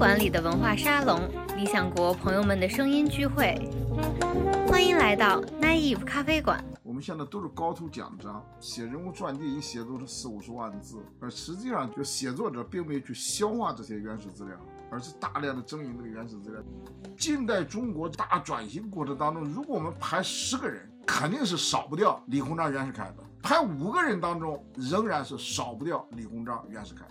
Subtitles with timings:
[0.00, 1.20] 馆里的文化沙龙，
[1.58, 3.54] 理想国朋友们的声音聚会，
[4.66, 6.64] 欢迎来到 Naive 咖啡馆。
[6.82, 14.56] 我们现在都是高图奖章，写人物传记一写都是四五十万字，而实际上就写作者并没有去消化这些原始资料，
[14.90, 16.62] 而是大量的征引这个原始资料。
[17.18, 27.04] 近代中国大转型过程当中，如果我们排十个人，肯定是少不掉李鸿章、袁世凯的；排五个人当中，仍然是少不掉李鸿章、袁世凯。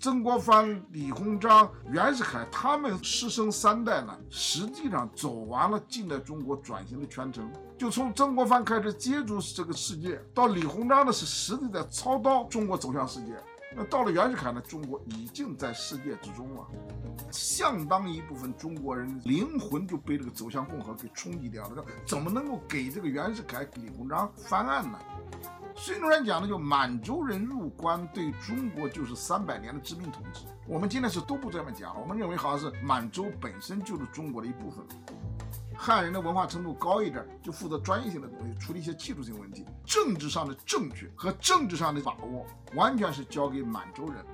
[0.00, 7.50] 曾国藩、李鸿章、袁世凯，他们师生三代呢，实际上走完了近代中国转型的全程。
[7.78, 13.32] 就从曾国藩开始接触这个世界，到李鸿章呢是实际在操刀中国走向世界。
[13.74, 16.66] 那到了袁世凯呢，中国已经在世界之中了。
[17.30, 21.84] 相当一部分中国人灵魂就被这个走向共和给冲击掉了。
[22.06, 24.98] 怎么能够给这个袁世凯、李鸿章翻案呢？
[25.74, 30.42] 孙中山讲的就满洲人入关对中国就是三百年的殖民统治。
[30.66, 34.84] 我们今天是都不这么讲了，我们认为好像是满洲本身就是中国的一部分。
[35.84, 39.66] 汉人的文化程度高一点，就负责专业性的东西，处理一些技术性问题。
[39.84, 44.24] 政治上的正确和政治上的把握，完全是交给满洲人。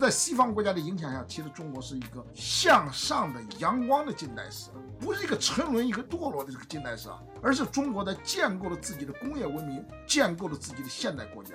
[0.00, 11.54] 在西方国家的影响下，其实中国是一个向上的、阳光的近代史，不是一个沉沦、一个堕落的这个近代史啊，而是中国在建构了自己的工业文明，建构了自己的现代国家。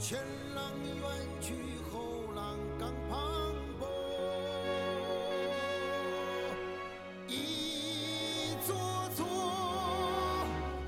[0.00, 0.18] 前
[0.56, 0.64] 浪
[0.96, 1.04] 远
[1.42, 1.52] 去，
[1.92, 2.00] 后
[2.34, 3.20] 浪更磅
[3.78, 3.84] 礴。
[7.28, 8.74] 一座
[9.14, 9.26] 座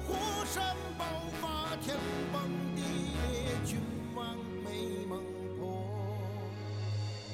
[0.08, 0.64] 火山
[0.96, 1.04] 爆
[1.42, 1.94] 发，天
[2.32, 2.40] 崩
[2.74, 3.76] 地裂，君
[4.16, 5.20] 王美梦
[5.58, 5.84] 破。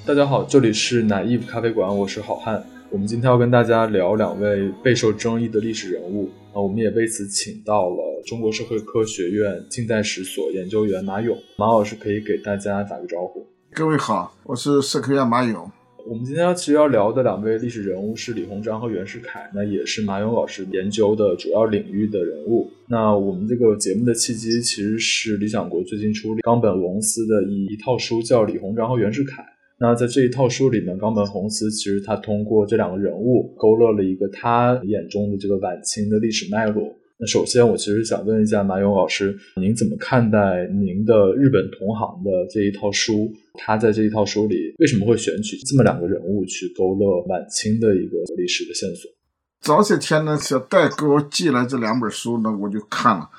[0.05, 2.61] 大家好，这里是奶衣咖啡馆，我是好汉。
[2.89, 6.29] 我们今天要跟大家聊两位备受争议的历史人物。
[6.51, 8.08] 啊我们也为此请到了。
[8.25, 13.45] 中国社会科学院近代史所研究员马勇，马老师可以给大家打个招呼。
[13.73, 15.69] 各位好，我是社科院马勇。
[16.07, 22.69] 我们今天其实要聊的两位历史人物是李鸿章和袁世凯，那也是马勇老师研究的主要领域的人物。
[22.87, 29.43] 那我们这个节目的契机其实是理想国最近出冈本龙司的一一套书，叫《李鸿章和袁世凯》。
[29.81, 36.93] 那在这一套书里面，冈本龙司其实他通过这两个人物，勾勒了一个他眼中的这个晚清的历史脉络。
[37.21, 43.29] 那首先，我其实想问一下马勇老师，您怎么看待您的日本同行的这一套书？
[43.55, 49.11] 他在这一套书里为什么会选取这么两个人物去勾勒晚清的一个历史的线索？
[49.59, 53.29] 早些天呢，小戴给我寄来这两本书呢，我就看了，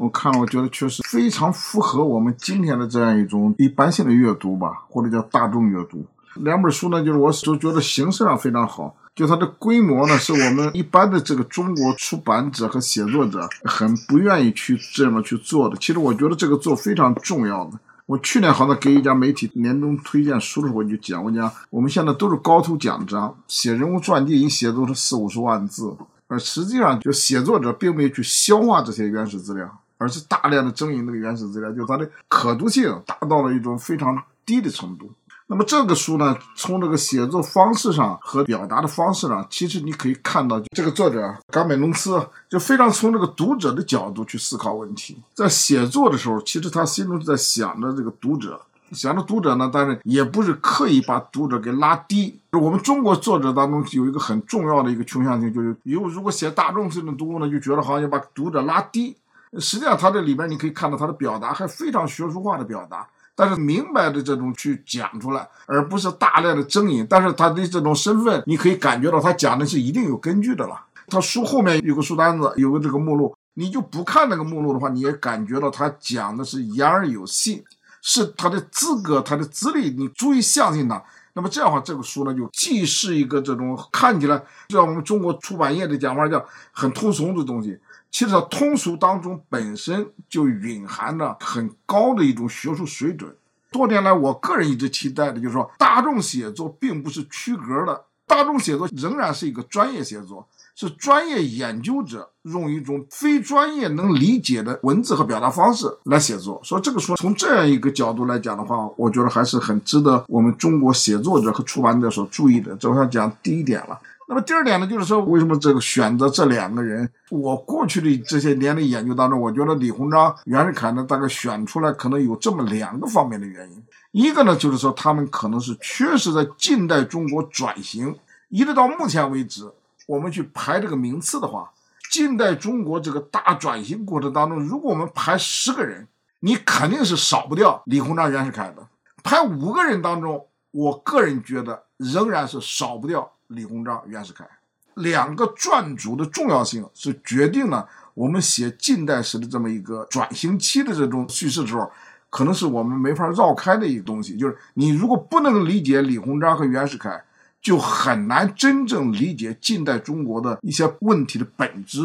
[0.00, 6.04] 我看了，我觉得确实非常符合我们今天的这样一种一般性的阅读吧，或者叫大众阅读。
[6.42, 8.96] 两本书呢，就是我都觉得形式上非常好。
[9.18, 15.76] 就它的规模呢，是我们一般的这个中国出版者和写作者很不愿意去这么去做的。
[15.78, 17.72] 其实我觉得这个做非常重要的。
[18.06, 25.92] 我去年好像给一家媒体年终推荐书的时候，我就讲，我讲我们现在都是高图讲章，写人物传记一写都是四五十万字，
[26.28, 35.10] 而实际上就写作者并没有去消化这些原始资料，而是大量的征引这个原始资料，就它的可读性达到了一种非常低的程度。
[35.50, 45.16] 那么这个书呢，从这个写作方式上和表达的方式上，其实你可以看到，这个作者冈本龙司就非常从这个读者的角度去思考问题。
[45.32, 48.60] 在写作的时候，其实他心中在想着这个读者，
[48.92, 52.38] 想着读者呢，但是也不是刻意把读者给拉低。
[52.52, 59.16] 我们中国作者当中有一个很重要的一个倾向性，就是有如果写大众性的读物呢，就觉得好像把读者拉低。
[59.58, 63.08] 实际上，他这里边你可以看到他的表达还非常学术化的表达。
[63.38, 67.06] 但是明白的这种去讲出来，而不是大量的争议。
[67.08, 70.74] 但是他的这种身份，你可以感觉到他讲的是一定有根据的了。
[71.06, 77.62] 他书后面有个书单子，有个这个目录，你就不看那个目录的话，你也感觉到他讲的是言而有信，
[78.02, 81.00] 是他的资格、他的资历，你足以相信他。
[81.34, 87.78] 那么这样的话，这个书呢，就既是一个这种看起来，就像我们中国出版业的讲话叫很通俗的东西。
[88.10, 93.32] 其实，通俗当中本身就蕴含着很高的一种学术水准。
[93.70, 106.58] 多年来，我个人一直期待的就是说，大众写作并不是区格的，大众写作仍然是一个专业写作，是专业研究者用一种非专业能理解的文字和表达方式来写作。
[106.64, 112.74] 所以，这个书从这样一个角度来讲的话，我觉得还是很值得我们中国写作者和出版者所注意的。
[112.76, 114.00] 这我想讲第一点了。
[114.30, 117.10] 那么第二点呢，就是说为什么这个选择这两个人？
[117.30, 123.82] 我过去的这些年的研究当中，我觉得李鸿章、袁世凯呢，大概选出来可能有这么两个方面的原因。
[124.10, 128.14] 一个呢，就是说他们可能是确实在近代中国转型，
[128.50, 129.66] 一直到目前为止，
[130.06, 131.70] 我们去排这个名次的话，
[132.10, 136.06] 近代中国这个大转型过程当中，如果我们排十个人，
[136.40, 138.82] 你肯定是少不掉李鸿章、袁世凯的；
[139.24, 144.46] 排五个人当中，我个人觉得仍然是少不掉李鸿章、袁世凯。
[144.94, 151.90] 两个传主的重要性是决定了我们写近代史的这么一个转型期的这种叙事的时候，
[152.30, 154.36] 可能是我们没法绕开的一个东西。
[154.36, 157.22] 就是你如果不能理解李鸿章和袁世凯，
[157.62, 162.00] 就很难真正理解近代中国的一些问题的本质。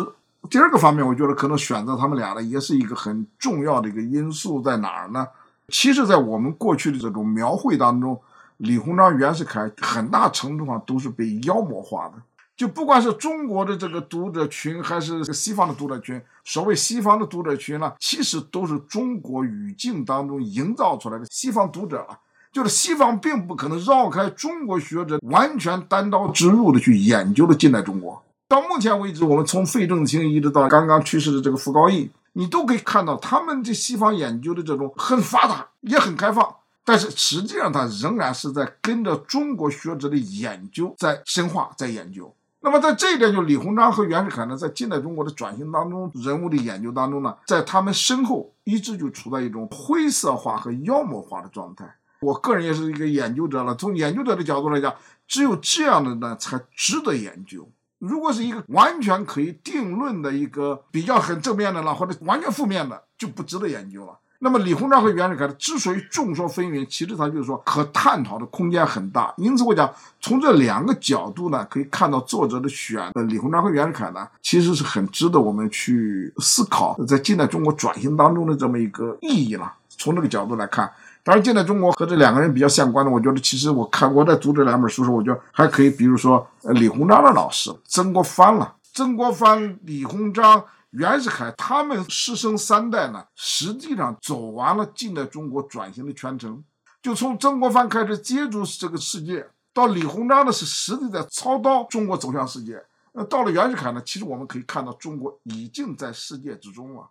[0.50, 5.28] 第二个方面，我觉得可能选择他们俩呢，也是一个很重要的一个因素在哪儿呢？
[5.70, 8.22] 其实，在我们过去的这种描绘当中，
[8.58, 12.14] 李鸿章、袁世凯很大程度上都是被妖魔化的。
[12.56, 22.20] 就不管是中国的这个读者群，还是西方的读者群，所谓西方的读者群呢，其实都是中国语境当中营造出来的西方读者啊。
[22.52, 28.24] 就是西方并不可能绕开中国学者，完全单刀直入的去研究了近代中国。
[28.48, 42.36] 到目前为止，我们从费正清一直到刚刚去世的这个傅高义，你都可以看到他们这西方研究的这种很发达，也很开放，但是实际上他仍然是在跟着中国学者的研究在深化，在研究。
[42.60, 51.96] 那么在这一点，就李鸿章和袁世凯呢，在近代中国的转型当中，人物的研究当中呢，在他们身后一直就处在一种灰色化和妖魔化的状态。
[52.22, 54.94] 我个人也是一个研究者了，从研究者的角度来讲，
[55.28, 57.70] 只有这样的呢，才值得研究。
[58.00, 64.18] 如果是一个完全可以定论的一个比较很正面的了，或者完全负面的，就不值得研究了。
[64.44, 69.34] 那么李鸿章和袁世凯之所以众说纷纭，其实他就是说可探讨的空间很大。
[69.38, 79.74] 因此我讲，从这两个角度呢，可以看到作者的选呃李鸿章和袁世凯呢，其实是很值得我们去思考，在近代中国转型当中的这么一个意义了。
[79.88, 80.92] 从这个角度来看，
[81.24, 90.66] 当然近代中国和这两个人比较相关的，我觉得其实我看我在读这两本书时，我觉得还可以，比如说呃李鸿章的老师曾国藩了，曾国藩、李鸿章。
[90.94, 96.64] 袁世凯他们师生三代呢，实际上走完了近代中国转型的全程，
[97.02, 99.44] 就从曾国藩开始接触这个世界，
[99.74, 102.80] 到李鸿章呢是实际在操刀中国走向世界。
[103.14, 107.10] 那到了袁世凯呢，其实我们可以看到中国已经在世界之中了。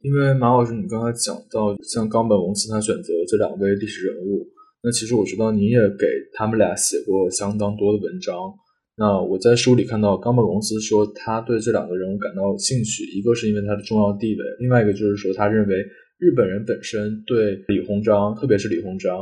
[0.00, 4.48] 因为马老师，你刚才讲到像冈本龙司他选择这两位历史人物，
[4.80, 8.34] 那其实我知道你也给他们俩写过相当多的文章。
[8.98, 15.76] 那我在书里看到冈本龙司说，他对这两个人物感到兴趣，一个是因为他的重要地位，另外一个就是说，他认为
[16.18, 19.16] 日本人本身对李鸿章，特别是李鸿章，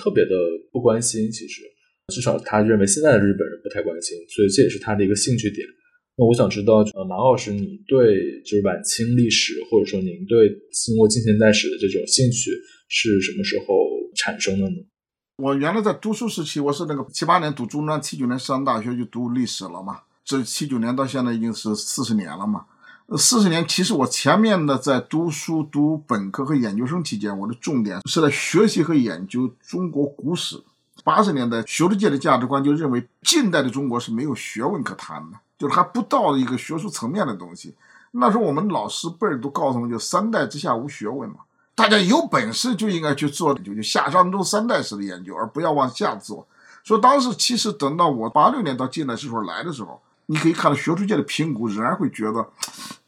[0.00, 0.30] 特别的
[0.72, 1.30] 不关心。
[1.30, 1.60] 其实，
[2.08, 5.68] 至少他认为现在的日本人不太关心，所以这也是他的一个兴趣点。
[6.16, 12.50] 那我想知道，呃，马老师，你对就是晚清历史，或者说您对经过近现代史的这种兴趣
[12.88, 13.66] 是什么时候
[14.16, 14.76] 产生的呢？
[15.38, 20.00] 我原来在读书时期，我是那个七八年读中专，七九年上大学就读历史了嘛。
[20.24, 22.64] 这七九年到现在已经是四十年了嘛。
[23.16, 30.60] 四十年，其实我前面的在读书读本科和研究生期间，我的重点是在学习和研究中国古史。
[31.04, 37.72] 八十年代学术界的价值观就认为近代的中国是没有学问可谈的，就是还不到一个学术层面的东西。
[38.10, 41.36] 那时候我们老师辈儿都告诉我们，就三代之下无学问嘛。
[41.78, 46.44] 大家有本事就应该去做就就夏商周三代史的研究，而不要往下做。
[46.82, 52.44] 所以当时其实等到我八六年到近代史所来的时候，你可以看到学术界的评估仍然会觉得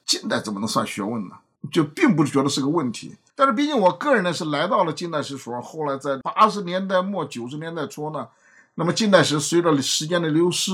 [0.06, 1.34] 近代怎么能算学问呢？
[1.72, 3.16] 就并不是觉得是个问题。
[3.34, 8.28] 但是毕竟我个人呢是来到了近代史所，后来在八十年代末九十年代初呢，
[8.76, 10.70] 那么近代史随着时间的流失，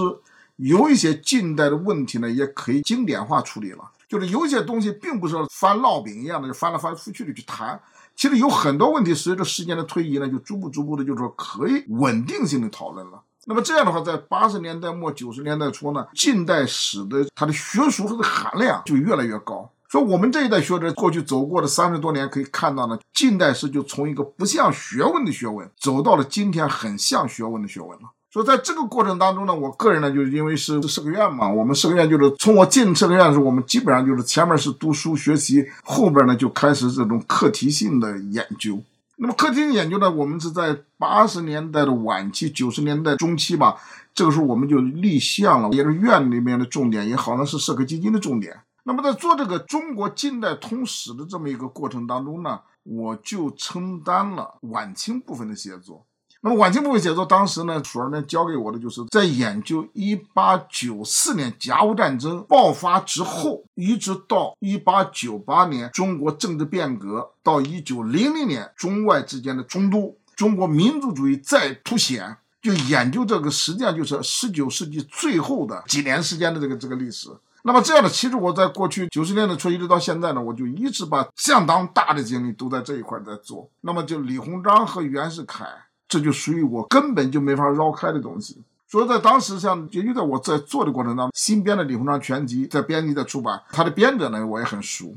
[0.56, 3.90] 有一些近代的问题呢也可以经典化处理了。
[4.08, 7.80] 就是有些东西并不是翻烙饼一样的就翻来翻去的去谈，
[8.14, 13.20] 其实有很多问题随着时间的推移呢，就逐步逐步的，就是说可以稳定性的讨论了。
[13.46, 19.68] 那么这样的话，在八十年代末九十年代初呢，近代史的它的学术和的含量就越来越高。
[19.88, 28.10] 说我们这一代学者过去走过的三十多年，可以看到呢，近代史就从一个不像学问的学问，走到了今天很像学问的学问了。
[28.36, 38.78] 所以在这个过程当中呢，我个人呢，就是因为是社科院嘛，我们社科院就是从我进社科院的时候，我们基本上就是前面是读书学习，后边呢就开始这种课题性的研究。
[39.16, 43.74] 那么课题性研究呢，我们是在八十年代的晚期、九十年代中期吧，
[44.14, 48.54] 这个时候我们就立项了，也是院里面的重点，也好像是社科基金的重点。
[48.84, 56.04] 那么在做这个中国近代通史的这么一个过程当中呢，我就承担了晚清部分的写作。
[56.46, 77.28] 那么晚清部分写作，当时呢，所儿呢交给我的，就是在研究一八九四年甲午战争爆发之后，一直到一八九八年中国政治变革，到一九零零年中外之间的冲突，中国民族主义再凸显，就研究这个，实际上就是十九世纪最后的几年时间的这个这个历史。
[77.64, 83.68] 那么这样的，其实我在过去九十年代初一直到现在呢，我就一直把相当大的精力都在这一块在做。
[83.80, 85.66] 那么就李鸿章和袁世凯，
[86.08, 88.62] 这就属于我根本就没法绕开的东西。
[88.88, 95.12] 所以在当时，像也就在我在做的过程当中，新编的《李鸿章全集》在编辑在出版，他的编者呢我也很熟。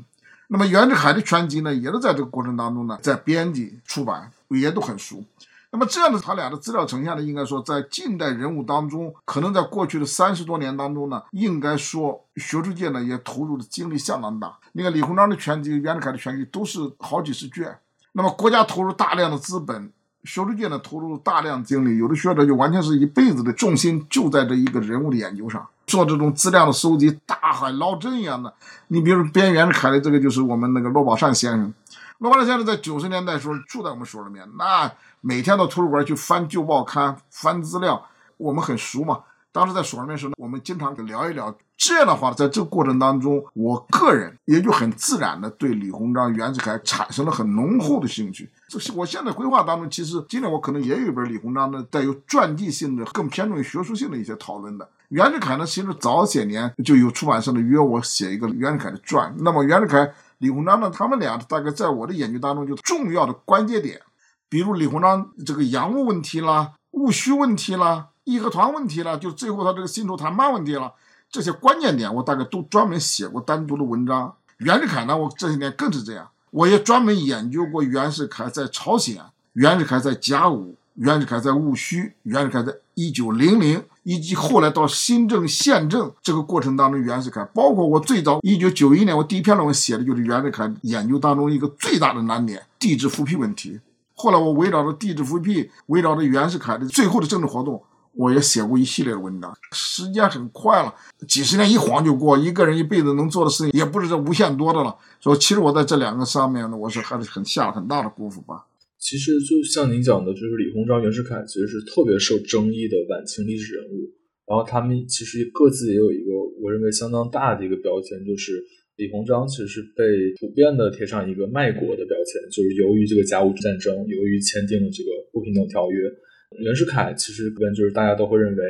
[0.48, 5.22] 那么袁世凯的全集呢，也是在这个过程当中呢在编辑出版，也都很熟。
[5.70, 14.58] 那么这样的他俩的资料呈现呢，应该说在近代人物当中，可能在过去的三十多年当中呢，应该说学术界呢也投入的精力相当大。
[14.72, 17.78] 你看李鸿章的全集、袁世凯的全集都是好几十卷，
[18.10, 19.92] 那么国家投入大量的资本。
[20.24, 28.52] 学术界呢投入大量精力，有的学者就完全是一辈子的重心就在这一个人物的研究上，做这种资料的收集，大海捞针一样的。
[28.88, 31.72] 你比如边缘凯的这个就是我们那个罗宝善先生，
[32.18, 39.20] 罗宝善先生在九十年代时候住在我们所里面，那每天到图书馆去翻旧报刊、翻资料，我们很熟嘛。
[39.52, 41.52] 当时在所里面时候，我们经常聊一聊。
[41.76, 48.50] 这样的话，在这个过程当中，我个人也就很自然的对李鸿章、袁世凯产生了很浓厚的兴趣。
[48.70, 54.88] 这是我现在规划当中，其实今年我可能也有一本李鸿章的带有传记性的、更偏重于学术性的一些讨论的。
[55.08, 59.34] 袁世凯呢，其实早些年就有出版社的约我写一个袁世凯的传。
[59.38, 60.08] 那么袁世凯、
[60.38, 64.00] 李鸿章呢，他们俩大概在我的研究当中就重要的关键点，
[64.48, 70.92] 比如李鸿章这个洋务问题啦、戊戌问题啦、义和团问题啦，就最后他这个辛丑谈判问题了。
[71.28, 74.32] 这些关键点，我大概都专门写过单独的文章。
[74.58, 79.16] 袁世凯呢，我这些年更是这样，我也专门研究过袁世凯在朝鲜、
[79.52, 93.78] 袁世凯在甲午、袁世凯在戊戌、袁世凯在一九零零，以及后来到新政宪政这个过程当中，袁世凯，包括我最早一九九一年我第一篇论文写的就是袁世凯研究当中一个最大的难点——帝制复辟问题。
[94.14, 97.82] 后来我围绕着帝制复辟，围绕着袁世凯的最后的政治活动。
[98.14, 100.92] 我也写过一系列的文章，时间很快了，
[101.28, 104.94] 几十年一晃就过，一个人一辈子能做的事情也不是这无限多的了。
[105.20, 108.66] 所以，其实我在这两个上面呢，我是还是很下了很大的功夫吧。
[108.98, 114.10] 其实就像您讲的，就是李鸿章、袁世凯其实是特别受争议的晚清历史人物。
[114.46, 118.60] 然后他们其实各自也有一个我认为相当大的一个标签，就是
[118.96, 120.02] 李鸿章其实是被
[120.40, 126.10] 普遍的贴上一个卖国的标签，就是由于这个甲午战争，由于签订了这个不平等条约。
[126.58, 128.64] 袁世凯其实跟就是大家都会认为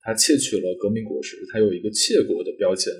[0.00, 2.92] 他窃取了革命果实，他有一个窃国的标签。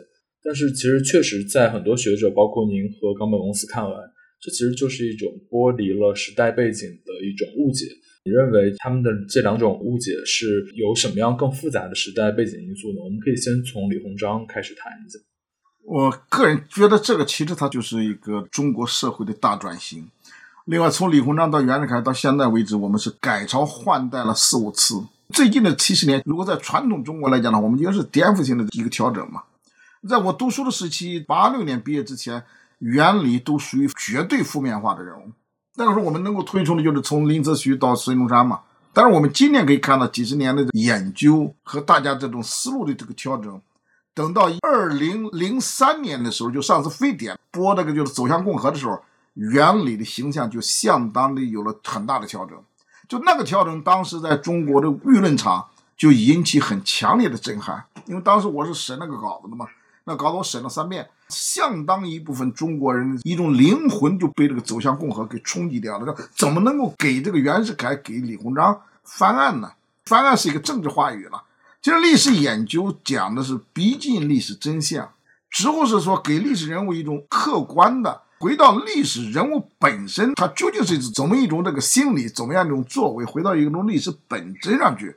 [0.42, 3.96] 但是其实确实在很多学者，包括您和冈本公司看来，
[4.40, 7.86] 这其实就是一种剥离了时代背景的一种误解。
[8.24, 13.00] 你认为他们的这两种误解是有什么样更复杂的时代背景因素呢？
[13.02, 15.18] 我们可以先从李鸿章开始谈一下。
[15.84, 20.08] 我个人觉得这个其实它就是一个中国社会的大转型。
[20.66, 25.00] 另外，从李鸿章到袁世凯到现在为止，我们是改朝换代了四五次。
[25.32, 29.44] 最近的七十年，如果在传统中国来讲呢，我们应该是颠覆性的一个调整嘛。
[30.08, 32.42] 在我读书的时期，八六年毕业之前，
[32.80, 35.30] 袁李都属于绝对负面化的人物。
[35.76, 38.58] 那个时候，我们能够推崇的就是从林则徐到孙中山嘛。
[38.92, 43.60] 但是我们今天可以看到，几十年的研究和大家这种思路的这个调整，
[44.12, 49.00] 等到二零零三年的时候，就上次非典播那个就是走向共和的时候。
[49.36, 52.58] 原理的形象就相当的有了很大的调整，
[53.06, 57.84] 就那个调整，当时在中国的舆论场就引起很强烈的震撼。
[58.06, 59.66] 因为当时我是审那个稿子的嘛，
[60.04, 66.06] 那稿子我审了三遍，相当一部分中国人一种灵魂就被这个走向共和给冲击掉了。
[66.06, 69.72] 说怎么能够给这个袁世凯、给李鸿章翻案呢？
[70.06, 71.42] 翻案是一个政治话语了。
[71.82, 75.12] 其实历史研究讲的是逼近历史真相，
[75.50, 78.22] 之后是说给历史人物一种客观的。
[78.38, 83.24] 回到历史人物本身，他究竟是怎么一种这个心理，怎么样一种作为？
[83.24, 85.16] 回到一种历史本真上去，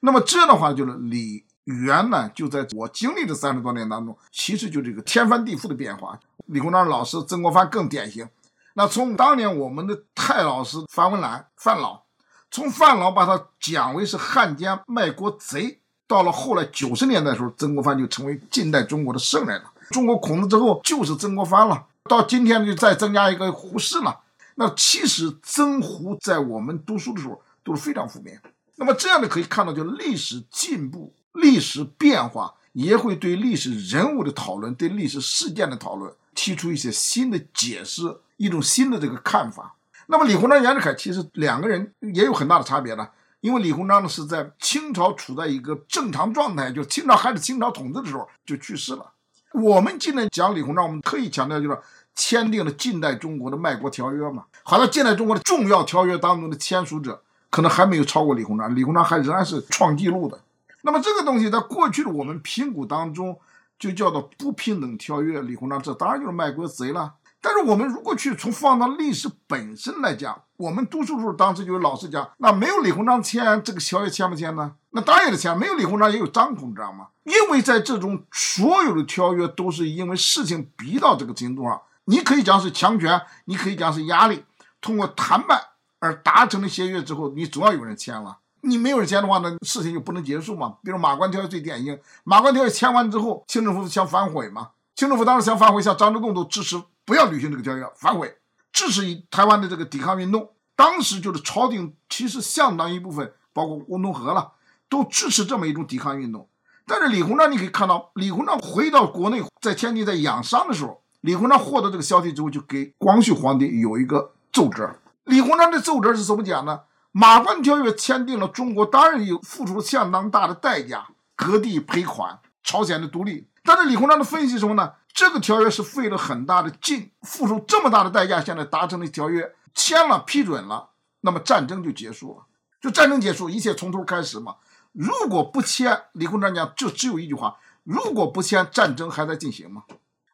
[0.00, 6.18] 那么这样的话，就是李元呢，就在我经历的三十多年当中，其实就这个天翻地覆的变化。
[6.46, 8.28] 李鸿章老师、曾国藩更典型。
[8.74, 12.02] 那从当年我们的太老师范文澜、范老，
[12.50, 19.72] 从范老把他讲为是汉奸卖国贼，到了后来九十年代的时候，曾国藩就成为近代中国的圣人了。
[19.90, 21.86] 中国孔子之后就是曾国藩了。
[22.06, 24.16] 到今天就再增加一个胡适嘛，
[24.54, 28.40] 那其实曾胡在我们读书的时候都是非常负面。
[28.76, 39.76] 那么这样的可以看到，就历史进步、历史变化，也会对历史人物的讨论、对历史事件的讨论提出一些新的解释，一种新的这个看法。
[40.08, 43.08] 那么李鸿章、袁世凯其实两个人也有很大的差别呢，
[43.40, 49.12] 因为李鸿章呢是在清朝处在一个正常状态，就清朝还是清朝统治的时候就去世了。
[49.52, 51.78] 我们今天讲李鸿章，我们特意强调就是。
[52.18, 54.44] 签订了近代中国的卖国条约嘛？
[54.62, 58.74] 好像近代中国的重要条约当中的签署者，可能还没有超过李鸿章。
[58.74, 60.40] 李鸿章还仍然是创纪录的。
[60.80, 63.38] 那么这个东西在过去的我们评估当中，
[63.78, 65.42] 就叫做不平等条约。
[65.42, 67.12] 李鸿章这当然就是卖国贼了。
[67.46, 74.72] 但是我们如果去从放到历史本身来讲，我们读书时候当时就有老师讲，那没有李鸿章签这个条约签不签呢？
[74.90, 75.56] 那当然也得签。
[75.56, 77.06] 没有李鸿章也有张鸿章嘛。
[77.22, 84.42] 因为在这种所有的条约都是因为事情逼到这个程度上，你可以讲是强权，你可以讲是压力，
[84.80, 85.62] 通过谈判
[86.00, 88.38] 而达成的协约之后，你总要有人签了。
[88.62, 90.74] 你没有人签的话，那事情就不能结束嘛。
[90.82, 94.70] 比如马关条约最典型，马关条约签完之后，清政府想反悔嘛？
[94.96, 96.82] 清政府当时想反悔，像张之洞都支持。
[97.06, 98.36] 不要履行这个条约，反悔，
[98.72, 100.50] 支持台湾的这个抵抗运动。
[100.74, 104.52] 当时就是朝廷，其实相当一部分，包括翁同龢了，
[104.88, 106.48] 都支持这么一种抵抗运动。
[106.84, 114.98] 但是李鸿章，你可以看到，李鸿章回到国内，在天津在养伤的时候，李鸿章获得这个消息之后，就给光绪皇帝有一个奏折。
[115.24, 116.80] 李鸿章的奏折是怎么讲呢？
[117.12, 123.48] 马关条约签订了，中国当然有付出了相当大的代价，割地赔款，朝鲜的独立。
[123.64, 124.92] 但是李鸿章的分析什么呢？
[125.16, 130.90] 这个条约是费了很大的劲，付出这么大的代价，现在达成的条约签了批准了，
[131.22, 132.44] 那么战争就结束了，
[132.82, 134.56] 就战争结束，一切从头开始嘛。
[134.92, 139.84] 如果不签，李鸿章讲就只有一句话：如果不签，战争还在进行嘛。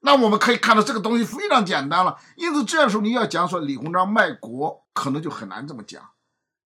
[0.00, 2.18] 那我们可以看到这个东西非常简单了。
[2.34, 6.02] 因此这样说，你要讲说李鸿章卖国，可能就很难这么讲。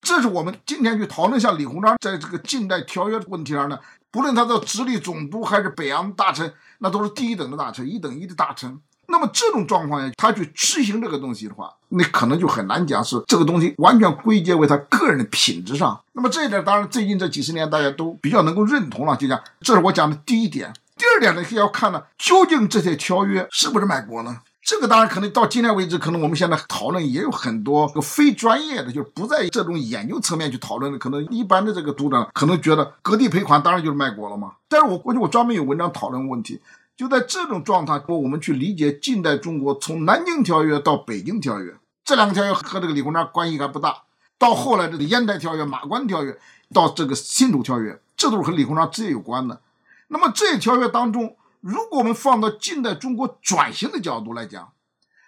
[0.01, 3.79] 这是我们今天去讨论一下李鸿章在这个近代条约的问题上呢，
[4.11, 6.55] 不论他的直隶总督还是北洋大臣。
[6.79, 8.79] 那都是第一等的大臣，一等一的大臣。
[9.09, 16.01] 那么这种状况下，他去执行这个东西的话，那可能就很难讲是这个东西完全归结为他个人的品质上。
[16.13, 19.17] 那么这一点，当然最近这几十年大家都比较能够认同了。
[19.17, 20.73] 就讲，这是我讲的第一点。
[20.97, 24.41] 第二点呢，是要看呢，究竟这些条约是不是卖国呢？
[24.67, 30.99] 这个当然可能到今天为止，可能我们现在讨论也有很多非专业的，就是不在这种研究层面去讨论的。
[30.99, 34.55] 可能一般的这个读者可能觉得割地赔款当然就是卖国了嘛。
[34.69, 36.61] 但是我过去我专门有文章讨论问题，
[36.97, 41.73] 就在这种状态，我们去理解近代中国从南京条约到北京条约
[42.05, 43.99] 这两个条约和这个李鸿章关系还不大。
[44.37, 46.37] 到后来这个烟台条约、马关条约，
[46.75, 49.61] 到这个辛丑条约，这都是和李鸿章直接有关的。
[50.09, 51.37] 那么这些条约当中。
[51.67, 54.73] 如果我们放到近代中国转型的角度来讲，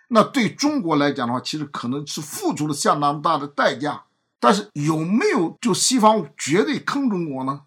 [0.06, 4.04] 那对中国来讲的话，其实可能是付出了相当大的代价。
[4.38, 7.62] 但是有没有就西方绝对坑中国呢？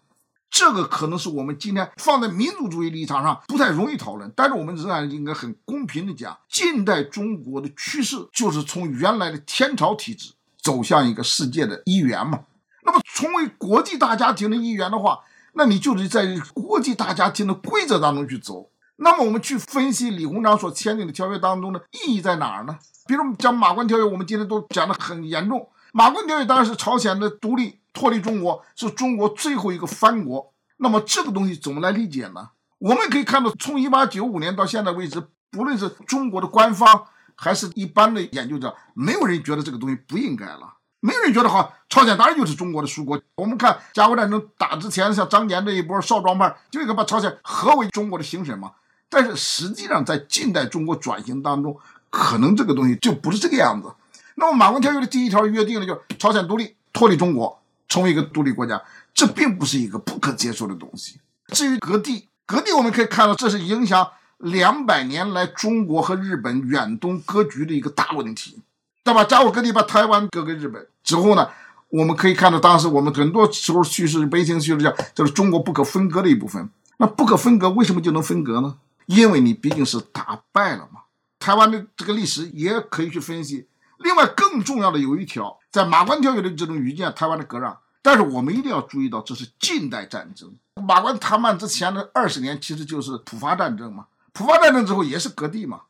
[0.48, 4.32] 这个可能是我们今天放在民族主义立场上不太容易讨论。
[4.34, 10.32] 但是我们仍然应该很公平的讲，近代中国的趋势就是从原来的天朝体制
[10.62, 12.40] 走向一个世界的一员嘛。
[12.84, 15.20] 那么成为国际大家庭的一员的话，
[15.52, 18.70] 那你就得在国际大家庭的规则当中去走。
[18.96, 22.78] 那么我们去分析李鸿章所签订的条约当中的意义在哪儿呢？
[23.06, 25.68] 比如讲马关条约，我们今天都讲的很严重。
[25.92, 30.52] 马关条约当然是朝鲜的独立脱离中国，是中国最后一个藩国。
[30.76, 32.50] 那么这个东西怎么来理解呢？
[32.78, 40.74] 我们可以看到，从一八九五年到现在为止，不论是中国的官方还是一般的研究者，没有人觉得这个东西不应该了。
[41.04, 43.20] 没有人觉得好，朝鲜当然就是中国的属国。
[43.34, 48.70] 我们看甲午战争打之前，像张謇这一波少壮派，就应该把朝鲜合为中国的行省嘛。
[49.08, 51.76] 但是实际上，在近代中国转型当中，
[52.08, 53.92] 可能这个东西就不是这个样子。
[54.36, 58.80] 那么，马关条约的第一条约定了，就是朝鲜独立，脱离中国，成为一个独立国家，
[59.12, 61.18] 这并不是一个不可接受的东西。
[61.48, 68.62] 至于割地，割地我们可以看到，这是影响两百年来中国和日本远东格局的一个大问题。
[69.04, 69.24] 对吧？
[69.24, 71.48] 甲午割地把台湾割给日本之后呢，
[71.88, 76.68] 我们可以看到，当时我们很多时候叙事、悲情叙事讲，就是中国不可分割的一部分。
[76.98, 78.76] 那不可分割，为什么就能分割呢？
[79.06, 81.00] 因为你毕竟是打败了嘛。
[81.40, 83.66] 台湾的这个历史也可以去分析。
[83.98, 87.76] 另外，更重要的有一条，在马关条约的这种语境，台湾的割让。
[88.00, 90.52] 但是我们一定要注意到，这是近代战争。
[90.80, 94.06] 马关谈判之前的二十年，其实就是普法战争嘛。
[94.32, 95.82] 普法战争之后也是割地嘛。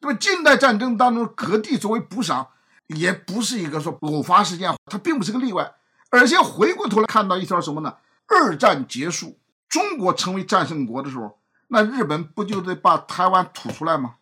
[0.00, 2.46] 那么近代战争当中，割地作为补偿。
[2.88, 5.72] 也不是一个说偶发事件，它并不是个例外。
[6.10, 7.94] 而且回过头来看到一条什么呢？
[8.26, 14.14] 二战结束，中国成为战胜国的时候，那日本不就得把台湾吐出来吗？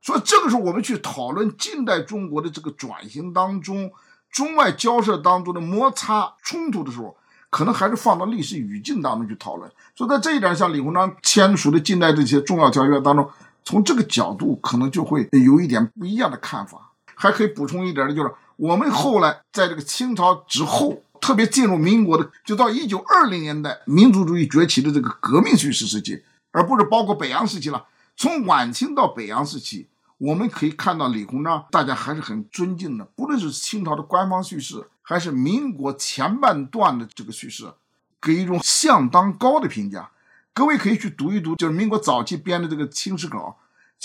[0.00, 3.92] 所以这个时候我们去讨论近代中国的这个转型当中，
[4.30, 7.16] 中外交涉当中的摩擦冲突的时候，
[7.50, 9.70] 可能还是放到历史语境当中去讨论。
[9.96, 13.28] 所以在这一点，像李鸿章签署的近代这些重要条约当中，
[13.64, 16.91] 从这个角度可能就会有一点不一样的看法。
[17.22, 27.86] 还可以补充一点的，就是我们后来在这个清朝之后，特别进入民国的，就到一九二零年代，民族主义崛起的这个革命叙事时期，而不是包括北洋时期了。
[28.16, 33.04] 从晚清到北洋时期，我们可以看到李鸿章，大家还是很尊敬的。
[33.14, 37.72] 不论是清朝的官方叙事，还是民国前半段的这个叙事，
[38.20, 40.10] 给一种相当高的评价。
[40.52, 43.38] 各位可以去读一读，就是民国早期编的这个《清史稿》。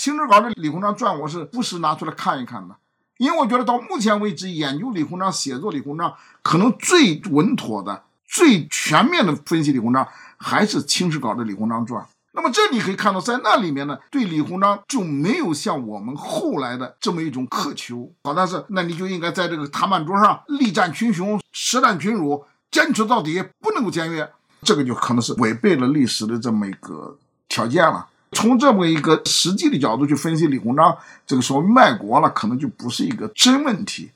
[0.00, 2.76] 清史稿》的李鸿章传，我是不时拿出来看一看的，
[3.18, 12.06] 因为我觉得到目前为止，研究李鸿章、写作李鸿章，可能最稳妥的、最全面的分析李鸿章，还是《清史稿》的李鸿章传。
[12.32, 24.30] 那么这你可以看到，在那里面呢，对李鸿章就没有像我们后来的这么一种渴求，好像是那你就应该在这个谈判桌上力战群雄、实战群儒，坚持到底，不能够签约。
[24.62, 28.06] 这个就可能是违背了历史的这么一个条件了。
[28.32, 34.10] 从这么一个实际的角度去分析李鸿章这个时候卖国了，可能就不是一个真问题，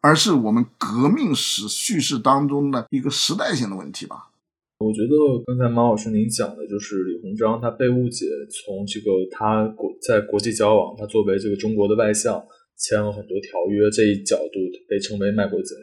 [0.00, 4.30] 而是我们革命史叙事当中的一个时代性的问题吧。
[4.78, 12.40] 我觉得刚才马老师您讲的就是李鸿章他被误解，从这个他国在国际交往，他作为这个中国的外相
[12.78, 15.74] 签了很多条约这一角度被称为卖国贼。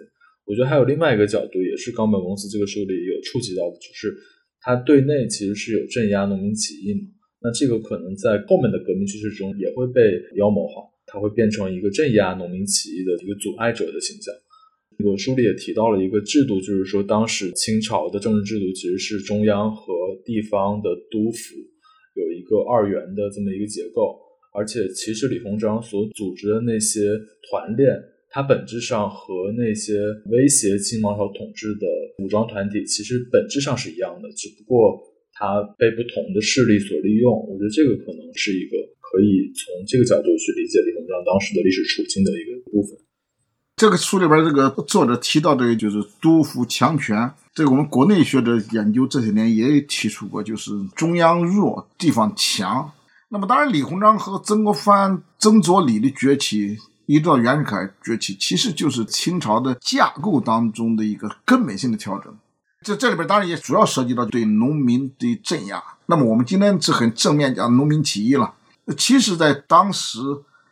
[0.45, 4.15] 我觉得还有另外一个角度，也是冈本公司这个书里有触及到的，就是
[4.61, 7.11] 他对内其实是有镇压农民起义嘛。
[7.45, 10.01] 那这个可能在后面的革命趋势中也会被
[10.33, 14.33] 妖魔化，它会变成一个镇压农民起义的一个阻碍者的形象。
[14.97, 19.93] 这个书里也提到了一个制度，就是说当时清朝的政治制度其实是中央和
[20.25, 21.55] 地方的督府
[22.15, 24.17] 有一个二元的这么一个结构，
[24.51, 27.01] 而且其实李鸿章所组织的那些
[27.47, 27.93] 团练。
[28.27, 29.93] 它本质上和那些
[30.25, 34.99] 威胁清王朝统治的武装团体其实本质上是一样的，只不过
[35.35, 37.29] 它被不同的势力所利用。
[37.51, 42.97] 我觉得这个可能是一个可以从这个角度去理解李鸿章当时的历史处境的一个部分。
[43.75, 47.29] 这个书里边这个作者提到的，就是督抚强权。
[47.53, 52.91] 这个我们国内学者研究这些年也提出过，就是中央弱，地方强。
[53.29, 56.77] 那么当然，李鸿章和曾国藩、曾左李的崛起。
[57.07, 62.35] 一直到袁世凯崛起，其实就是清朝的架构当中的一个根本性的调整。
[62.85, 65.83] 这这里边当然也主要涉及到对农民的镇压。
[66.05, 68.53] 那么我们今天是很正面讲农民起义了。
[68.95, 70.19] 其实，在当时，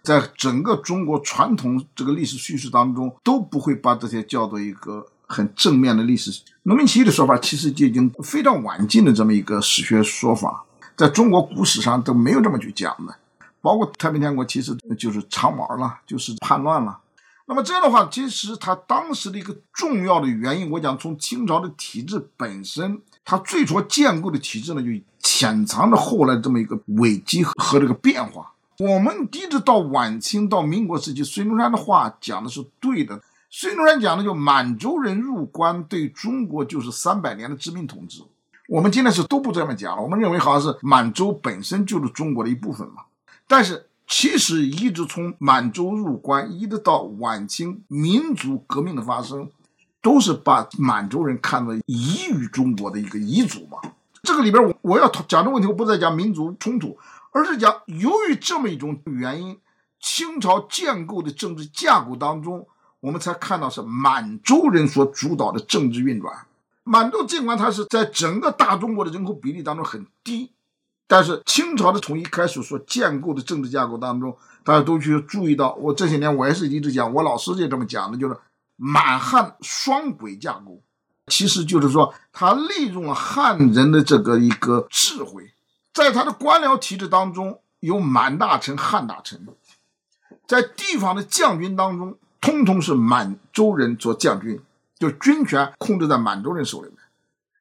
[0.03, 6.31] 在整个中国传统这个历史叙事当中，都不会把这些叫做一个很正面的历史。
[6.61, 10.63] 农民起义的说法，其实就已经非常晚近的这么一个史学说法，
[10.95, 13.15] 在中国古史上都没有这么去讲的。
[13.59, 16.99] 包括太平天国其实就是长毛了，就是叛乱了。
[17.45, 28.53] 那么这样的话，其实他当时的一个重要的原因，我讲从清朝的体制本身，它最初建构的体制呢，就潜藏着后来这么一个危机和这个变化。
[28.79, 33.21] 我们一直到晚清到民国时期，孙中山的话讲的是对的。
[33.49, 38.23] 孙中山讲的就满洲人入关对中国就是三百年的殖民统治。
[38.67, 43.03] 我们今天是都不这么讲了，我们认为好像是满洲本身就是中国的一部分嘛。
[43.47, 49.49] 但是，其实一直从满洲入关，一直到晚清民族革命的发生，
[50.03, 53.79] 都是把满洲人看作异于中国的一个异族嘛。
[54.21, 56.95] 这个里边，我我要讲的问题，我不再讲民族冲突，
[57.31, 59.57] 而是讲由于这么一种原因，
[59.99, 62.67] 清朝建构的政治架构当中，
[62.99, 66.45] 我们才看到是满洲人所主导的政治运转。
[66.83, 70.51] 满洲尽管它是在整个大中国的人口比例当中很低。
[71.13, 78.35] 但是清朝的从一开始所建构的政治架构当中，大家都去注意到，我这些年我也是一直讲，我老师也这么讲的，就是
[78.77, 80.81] 满汉双轨架构，
[81.27, 85.53] 其实就是说他利用了汉人的这个一个智慧，
[85.93, 89.47] 在他的官僚体制当中有满大臣、汉大臣，
[90.47, 94.59] 在地方的将军当中，通通是满洲人做将军，
[94.97, 96.89] 就军权控制在满洲人手里。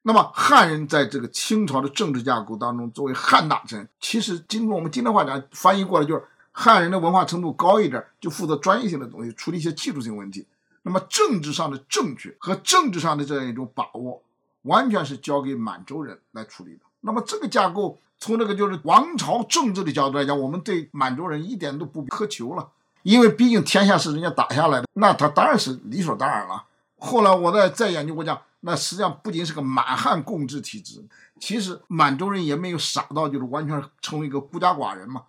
[0.05, 10.45] 那么汉人在这个清朝的政治架构当中，作为汉大臣，其实经过我们今天话讲翻译过来，就是汉人的文化程度高一点，就负责专业性的东西，处理一些技术性问题。
[10.81, 14.21] 那么政治上的正确和政治上的这样一种把握，
[14.63, 16.81] 完全是交给满洲人来处理的。
[16.99, 22.67] 那么这个架构，从这个就是王朝政治的角度来讲，我们对满洲人一点都不苛求了，
[23.03, 26.65] 因为毕竟天下是人家打下来的，那他当然是理所当然了。
[26.99, 28.37] 后来我在再研究，我讲。
[28.65, 31.05] 那实际上不仅是个满汉共治体制，
[31.37, 35.23] 其实满洲人也没有傻到就是完全成为一个孤家寡人嘛。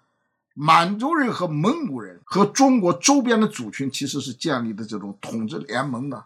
[0.54, 6.24] 满洲人和蒙古人和中国周边的族群其实是建立的这种统治联盟的。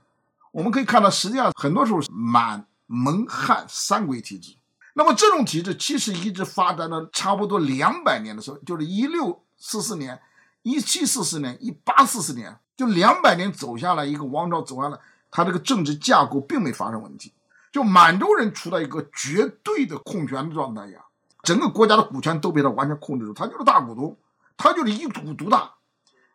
[0.52, 4.54] 我们可以看到，实际上很多时候是满蒙汉三轨体制。
[4.92, 10.20] 那么这种体制其实一直发展到差不多两百年的时候，就是一六四四年、
[10.62, 14.98] 一七四四年、一八四四年，就两百年走下来，一个王朝走下来。
[15.30, 17.32] 他这个政治架构并没发生问题，
[17.70, 21.04] 就满洲人处在一个绝对的控权的状态下，
[21.42, 24.16] 整个国家的股权都被他完全控制住，他就是大股东，
[24.56, 25.70] 他就是一股独大。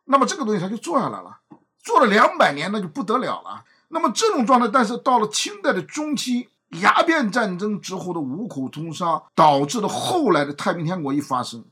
[0.06, 1.39] 那么这个东西他就做下来了，
[1.79, 3.63] 做了两百年那就不得了了。
[3.88, 6.49] 那么这种状态，但是到了清代的中期，
[6.82, 11.63] 鸦片战争之后的五口通商，导致了后来的太平天国一发生。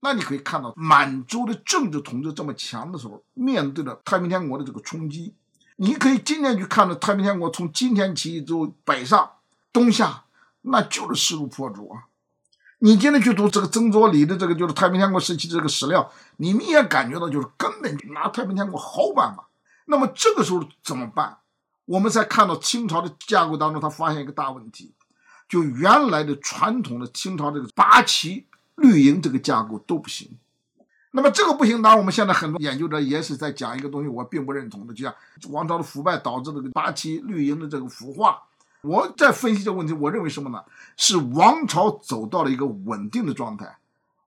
[0.00, 5.34] 那你可以看到，满洲的政治统治这么强的时候，面对着太平天国的这个冲击，
[5.76, 9.30] 你可以今天去看到太平天国从今天起之后北上、
[9.72, 10.24] 东下，
[10.62, 12.06] 那就是势如破竹啊！
[12.78, 19.48] 你今天去读这个曾左李的这个就是太平天国时期的这个史料，你们也感觉到就是根本拿太平天国好办法。
[19.86, 21.38] 那么这个时候怎么办？
[21.84, 24.92] 我们才看到清朝的架构当中，他发现一个大问题，
[25.48, 28.46] 就原来的传统的清朝这个八旗。
[28.76, 30.38] 绿营这个架构都不行，
[31.14, 35.14] 那么这个不行，当然我们现在很多研究者也是在讲一个东西，我并不认同的，就像
[35.50, 38.42] 王朝的腐败导致这个八旗绿营的这个腐化。
[38.82, 40.64] 我在分析这个问题，我认为什么呢？
[40.96, 43.76] 是王朝走到了一个稳定的状态。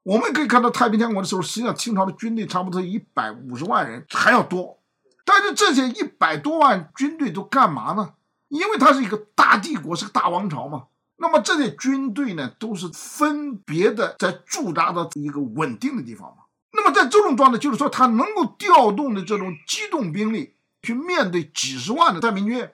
[0.04, 4.78] 我们可以看到太平天国的时候，实际上清朝的军队差不多一百五十万人还要多，
[5.26, 8.14] 但是这些一百多万军队都干嘛呢？
[8.50, 10.84] 因为它是一个大帝国，是个大王朝嘛。
[11.18, 16.44] 那么这些军队呢，都是分别的在驻扎到一个稳定的地方嘛。
[16.76, 22.68] 那么在这种状态，就是说他能够调动的这种机动兵力去面对几十万的太平军，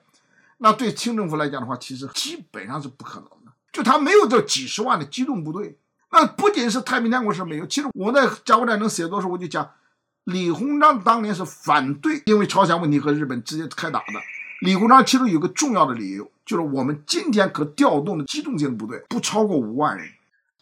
[0.58, 3.52] 那对清政府来讲的话，其实基本上是不可能的。
[3.72, 5.78] 就他没有这几十万的机动部队，
[6.10, 7.66] 那不仅是太平天国是没有。
[7.66, 9.70] 其实我在甲午战争写作的时候，我就讲，
[10.24, 14.04] 李鸿章当年是反对因为朝鲜问题和日本直接开打的。
[14.60, 20.06] 李鸿章其实有个重要的理由，就是我们今天可调动的机动性部队不超过五万人。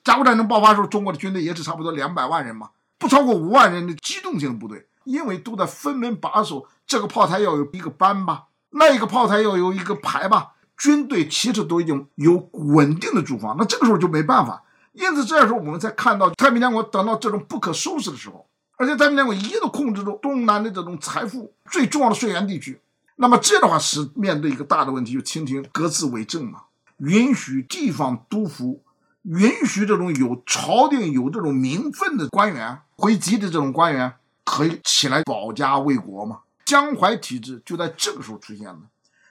[0.05, 14.62] 甲午战争爆发时候，中国的军队也只差不多两百万人嘛，不超过五万人的机动性部队，因为都在分门把守，这个炮台要有一个班吧，那一个炮台要有一个排吧，军队其实都已经有稳定的驻防，那这个时候就没办法。
[14.92, 22.80] 因此，这时候我们才看到太平天国等到这种不可收拾的时候，而且太平天国一度控制住东南的这种财富最重要的税源地区。
[23.16, 26.62] 那么这样的话是面对一个大的问题，就清廷各自为政嘛，
[26.98, 28.80] 允许地方督抚，
[29.22, 34.12] 允许这种有朝廷有这种名分的官员回籍的这种官员
[34.44, 36.40] 可以起来保家卫国嘛。
[36.66, 38.78] 江淮体制就在这个时候出现了。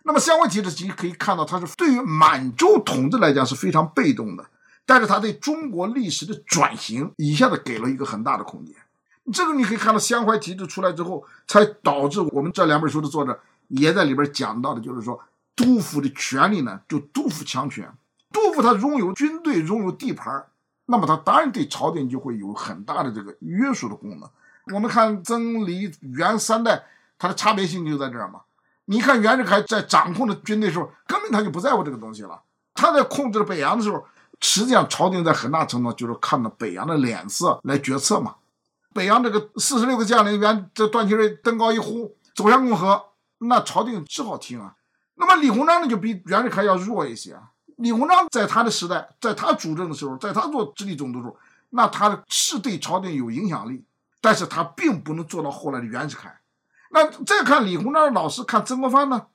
[0.04, 4.44] 那么江淮体制其实可以看到，它是对于满洲统治来讲是非常被动的，
[4.86, 8.76] 但是它对中国历史的转型一下子给了一个很大的空间。
[9.32, 13.40] 这个你可以看到江淮体制出来之后，才导致我们这两本书的作者。
[13.68, 15.20] 也在里边讲到的，就是说
[15.56, 17.88] 督府的权利呢，就督府强权，
[18.32, 20.44] 督府他拥有军队，拥有地盘
[20.92, 24.28] 那么他当然对朝廷就会有很大的这个约束的功能。
[24.74, 26.84] 我们看曾黎元三代，
[27.20, 28.42] 它的差别性就在这儿嘛。
[28.86, 32.42] 你看袁世凯在掌控的军队时候，根本他就不在乎这个东西了。
[32.74, 34.04] 他在控制北洋的时候，
[34.42, 38.36] 实际上朝廷在很大程度就是看着北洋的脸色来决策嘛。
[38.92, 43.00] 北洋这个四十六个将领，袁这段祺瑞登高一呼，走向共和。
[43.38, 44.74] 那朝廷只好听啊。
[45.16, 47.40] 那么李鸿章呢，就比袁世凯要弱一些。
[47.80, 51.38] 李鸿章在他的时代，在他主政的时候，在他做直隶总督时候，
[51.70, 53.84] 那他是对朝廷有影响力，
[54.22, 56.40] 但是他并不能做到后来的袁世凯。
[56.92, 59.28] 那再看李鸿章的老师，看曾国藩呢，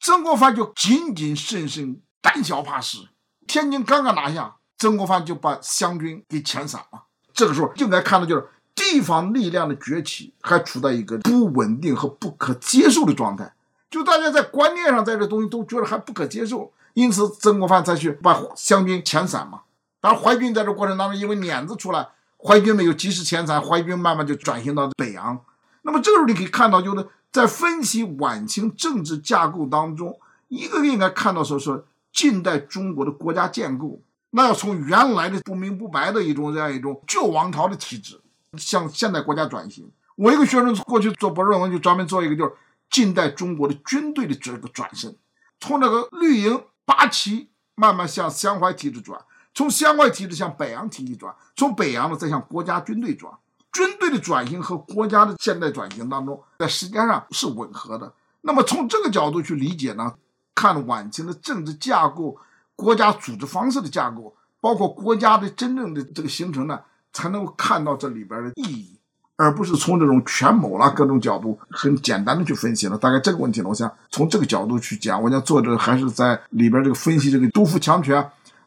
[0.00, 3.08] 曾国藩就谨谨慎慎，胆小怕事。
[3.46, 7.04] 天津刚刚拿下，曾国藩就把湘军给遣散了。
[7.32, 8.48] 这个时候应该看到就是。
[8.78, 13.54] 地方力量的崛起还处在一个不稳定和不可接受的状态，
[13.88, 19.60] 就大家在观念上，在这东西都觉得还不可接受，因此曾国藩才去把湘军遣散嘛。
[20.00, 25.38] 当然，淮军在这过程当中，因为捻子出来，淮军没有及时遣散，淮军慢慢就转型到北洋。
[25.82, 38.18] 那么这个时候你可以看到，就是在分析晚清政治架构当中，一个应该看到说说近代中国的国家建构，那要从原来的不明不白的一种这样一种旧王朝的体制。
[38.56, 42.52] 向现代国家转型，我一个学生过去做博士论文，就专门做一个，就是
[42.88, 45.14] 近代中国的军队的这个转身，
[45.60, 49.20] 从这个绿营八旗慢慢向湘淮体制转，
[49.52, 53.30] 从湘淮体制向北洋体系转，从北洋呢再向国家军队转。
[53.72, 58.10] 军队的转型和国家的现代转型当中，在时间上是吻合的。
[58.40, 60.14] 那么从这个角度去理解呢，
[60.54, 62.38] 看晚清的政治架构、
[62.74, 66.80] 国家组织方式的架构，包括国家的真正的这个形成呢？
[67.12, 68.95] 才能够看到这里边的意义，
[69.36, 72.96] 而不是从这种权谋啦各种角度很简单的去分析了。
[72.96, 78.16] 大概这个问题呢，我想从这个角度去讲，我想作者还是在里边这个分析这个杜甫强权，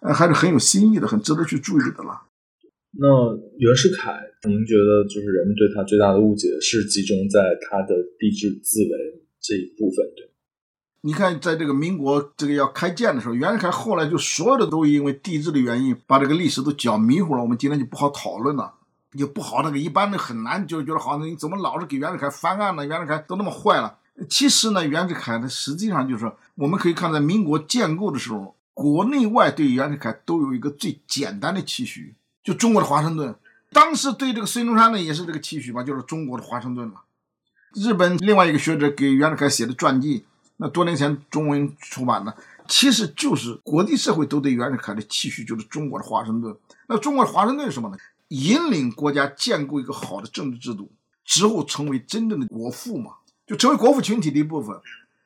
[0.01, 2.21] 呃，还是很有新意的，很值得去注意的了。
[2.91, 3.07] 那
[3.57, 4.13] 袁世凯，
[4.47, 8.89] 您觉得就是人们对他最大的误解是集中在他的帝制自为
[9.39, 10.29] 这一部分，对？
[11.01, 17.41] 你看，在这个民国这个要开建的时候，袁世凯后来就所有的都因为帝制的原因，把这个历史都搅迷糊了。
[17.41, 18.73] 我们今天就不好讨论了，
[19.13, 22.85] 也不好那个一般的很难就觉得好像你怎么老是给袁世凯翻案呢？
[22.85, 23.97] 袁世凯都那么坏了。
[24.29, 33.33] 其实呢，袁世凯呢实际上就是我们可以看在民国建构的时候，国内外对袁世凯都有一个最简单的期许，就中国的华盛顿。
[33.71, 36.95] 当时对这个孙中山呢，也是这个期许嘛，就是中国的华盛顿了。
[37.73, 40.25] 日本另外一个学者给袁世凯写的传记，
[40.57, 42.35] 那多年前中文出版的，
[42.67, 46.55] 其实就是国际社会都对袁世凯的期许，就是中国的华盛顿。
[46.87, 47.97] 那中国的华盛顿是什么呢？
[48.29, 50.91] 引领国家建构一个好的政治制度，
[51.25, 53.11] 之后成为真正的国父嘛，
[53.45, 54.79] 就成为国父群体的一部分。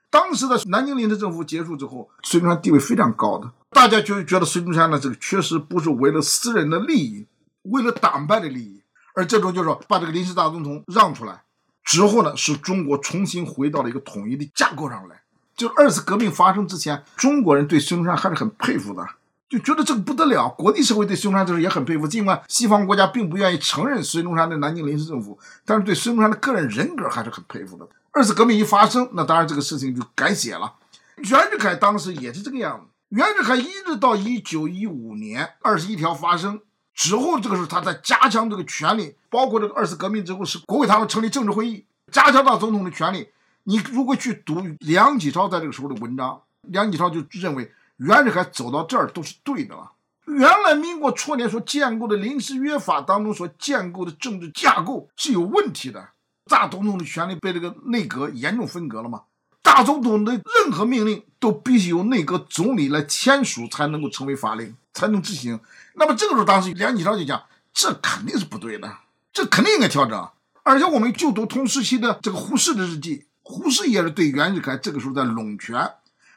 [0.09, 7.25] 当时的南京临时政府结束之后，孙中山地位非常高的，大家就觉得孙中山呢，这个确实不是为了私人的利益，
[7.63, 8.81] 为了党派的利益，
[9.15, 11.43] 而这种就是说把这个临时大总统让出来。
[11.83, 15.21] 之后呢，使中国重新回到了一个统一的架构上来。
[15.55, 19.05] 就二次革命发生之前，中国人对孙中山还是很佩服的，
[19.53, 20.49] 就觉得这个不得了。
[20.49, 27.87] 国际社会对孙中山这时也很佩服，尽管西方国家并不愿意承认孙中山的南京临时政府，但是对孙中山的个人人格还是很佩服的。
[28.11, 30.73] 二次革命一发生，那当然这个事情就改写了。
[31.17, 32.87] 袁世凯当时也是这个样子。
[33.09, 36.59] 袁世凯一直到一九一五年二十一条发生。
[36.95, 43.29] 之后，这个时候他在加强这个权力，包括这个二次革命之后，是国会他们成立政治会议，加强到总统的权力。
[43.63, 49.91] 你如果去读梁启超在这个时候的文章，梁启超就认为袁世凯走到这儿都是对的了。
[50.25, 56.09] 原来民国初年所建构的临时约法当中所建构的政治架构是有问题的，
[56.45, 59.23] 大总统的权力被这个内阁严重分割了嘛？
[59.61, 65.59] 大总统的任何命令都必须由内阁总理来签署才能够成为法令，才能执行。
[65.95, 68.97] 那么这个时候，当时梁启超就讲，这肯定是不对的，
[69.31, 70.29] 这肯定应该调整。
[70.63, 75.91] 而且我们就读同时期的这个胡适的日记，胡适也是对袁世凯这个时候在拢权，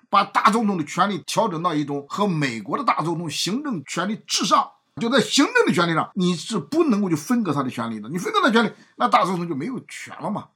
[0.09, 8.09] 把大总统的权力调整到一种和美国的大总统行政权力至上，就在行政的权力上，你是不能够去分割他的权利的。
[8.09, 10.49] 你分割他权利，那大总统就没有权了嘛。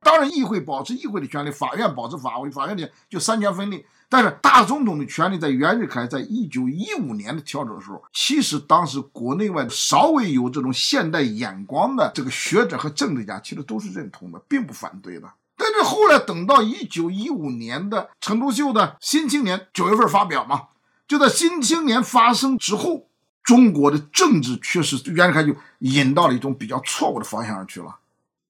[0.00, 3.84] 当然，议会保持议会的权利，法院保持法法院的就三权分立。
[4.08, 15.28] 但是大总统的权利在袁世凯在一九一五年的调整的时候，其实当时国内外稍微有这种现代眼光的这个学者和政治家，其实都是认同的，并不反对的。
[15.58, 20.68] 但是后来等到一九一五年的陈独秀的《新青年》九月份发表嘛，
[21.06, 23.08] 就在《新青年》发生之后，
[23.42, 27.96] 中国的政治确实袁世凯就引到了一种比较错误的方向上去了。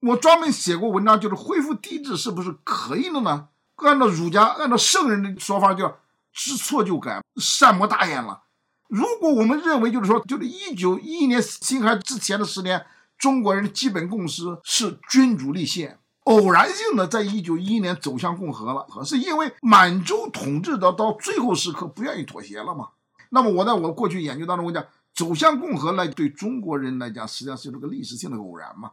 [0.00, 3.48] 我专门写过文章，就是恢复帝制是不是可以的呢？
[3.76, 5.98] 按照儒家、按照圣人的说法，叫
[6.32, 8.42] 知错就改，善莫大焉了。
[8.88, 12.84] 如果我们认为，就是说，就是一九一一年辛亥之前的十年，
[13.16, 22.88] 中国人的基本共识是君主立宪，偶然性的在一九一一年走向共和了，可是因为满洲统治的到最后时刻不愿意妥协了嘛？
[23.30, 28.90] 那么我在我过去研究当中，我讲走向共和来对中国人来讲，实际上是这个历史性的偶然嘛？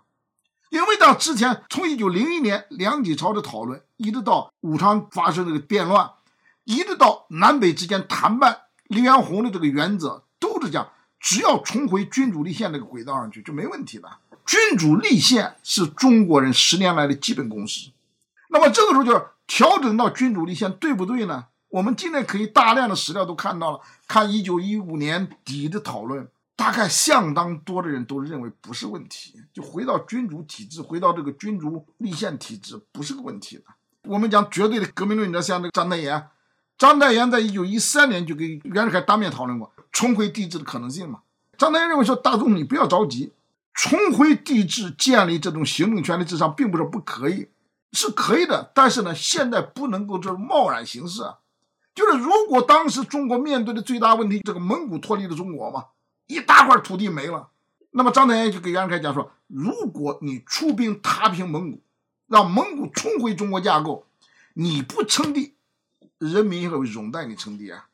[0.69, 6.09] 因为到之前，从一九零一年梁启超的讨论，一直到武昌发生这个变乱，
[6.63, 10.87] 一直到南北之间谈判，黎元洪的这个原则都是讲，
[11.19, 14.09] 只要重回君主立宪这个轨道上去就没问题的。
[14.45, 17.89] 君主立宪是中国人十年来的基本共识。
[18.49, 21.45] 那么这个时候就是调整到君主立宪，对不对呢？
[21.69, 26.27] 我们今天可以大量的史料都看到了，看一九一五年底的讨论。
[26.57, 33.63] 大概相当多的人都认为不是问题，就回到君主体制，回到这个君主立宪体制不是个问题的。
[34.03, 36.29] 我们讲绝对的革命论者，像那个张太炎，
[36.77, 41.21] 张太炎在一九一三年就跟袁世凯当面讨论过重回帝制的可能性嘛。
[41.57, 43.31] 张太炎认为说，大众你不要着急，
[43.73, 47.47] 重回帝制，建立这种行政权力至上，并不是不可以，
[47.93, 48.73] 是可以的。
[48.75, 51.37] 但是呢，现在不能够这贸然行事啊，
[51.95, 55.85] 就是如果当时中国面对的最大问题，这个蒙古脱离了中国嘛。
[56.27, 57.47] 一大块土地没了，
[57.91, 61.81] 那么张太炎就给袁世凯讲说：“如果你出兵踏平蒙古，
[62.27, 64.05] 让蒙古重回中国架构，
[64.55, 65.53] 你不称帝，
[66.17, 67.87] 人民会拥戴你称帝啊。”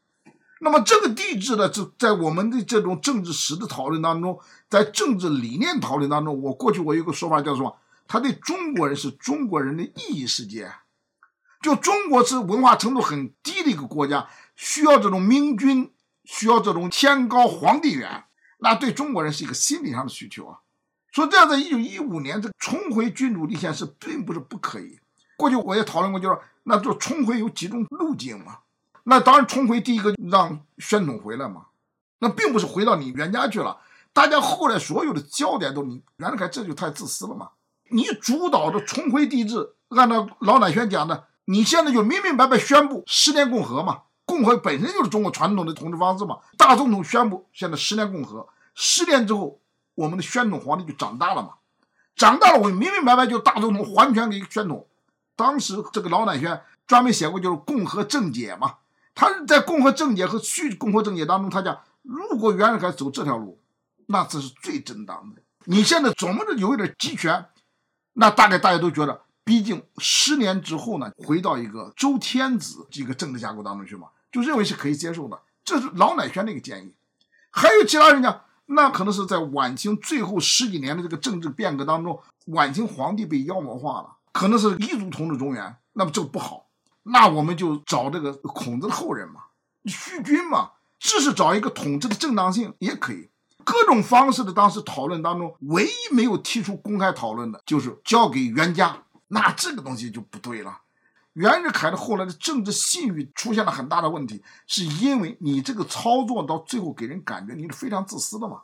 [0.63, 7.76] 那么这个帝制呢，就在我们的这种政治史的讨论当中，在政治理念讨论当中，我过去我有个说法叫什么？
[8.08, 10.71] 他对中国人是中国人的意义世界，
[11.62, 15.91] 就中国是文化程度很低的一个国家，需要这种明君。
[16.24, 18.26] 需要这种天高皇帝远，
[18.59, 20.59] 那对中国人是一个心理上的需求啊。
[21.12, 24.99] 所以这样，在一九一五年，这重回君主立宪是并不是不可以。
[25.36, 28.59] 过去我也讨论过，就是那就重回有几种路径嘛。
[29.04, 31.68] 那当然，重回第一个让宣统回来嘛，
[32.20, 33.78] 那并不是回到你原家去了。
[34.14, 37.49] 大家后来所有的焦点都你袁世凯，这就太自私了嘛。
[37.89, 44.02] 你主导的重回帝制，按照老乃宣讲的，你现在就明明白白宣布十年共和嘛。
[44.26, 46.38] 共和本身就是中国传统的统治方式嘛。
[46.58, 49.60] 大总统宣布现在十年共和，十年之后
[49.95, 51.56] 我们的宣统皇帝就长大了嘛。
[52.16, 54.88] 长大了，我们明明白白就大总统还权给宣统。
[55.36, 58.76] 当时这个老乃宣专门写过就是《共和正解》嘛，
[59.22, 63.59] 他在共和政界和去共和政界当中，他讲，如果袁世凯走这条路，
[64.07, 65.43] 那这是最正当的。
[65.65, 67.45] 你现在琢磨着有一点集权，
[68.13, 75.39] 那大概大家都觉得，毕竟十年之后呢，回到一个周天子这个政治架构当中去嘛，就认为是可以接受的。
[75.63, 76.95] 这是老乃宣的一个建议。
[77.51, 86.65] 还有其他人讲，那可能是在晚清最后十几年的这个政治变革当中，晚清皇帝被妖魔化了，可能是异族统治中原，那么这个不好。
[87.04, 89.41] 那我们就找这个孔子的后人嘛，
[89.86, 93.30] 虚君嘛，只是找一个统治的正当性也可以。
[93.64, 99.04] 各种方式的当时讨论当中，唯一没有提出公开讨论的，就是交给袁家。
[99.28, 100.80] 那这个东西就不对了。
[101.34, 108.62] 袁世凯的后来的政治信誉出现了很大的问题，是因为你这个操作到最后给人感觉你是非常自私的嘛。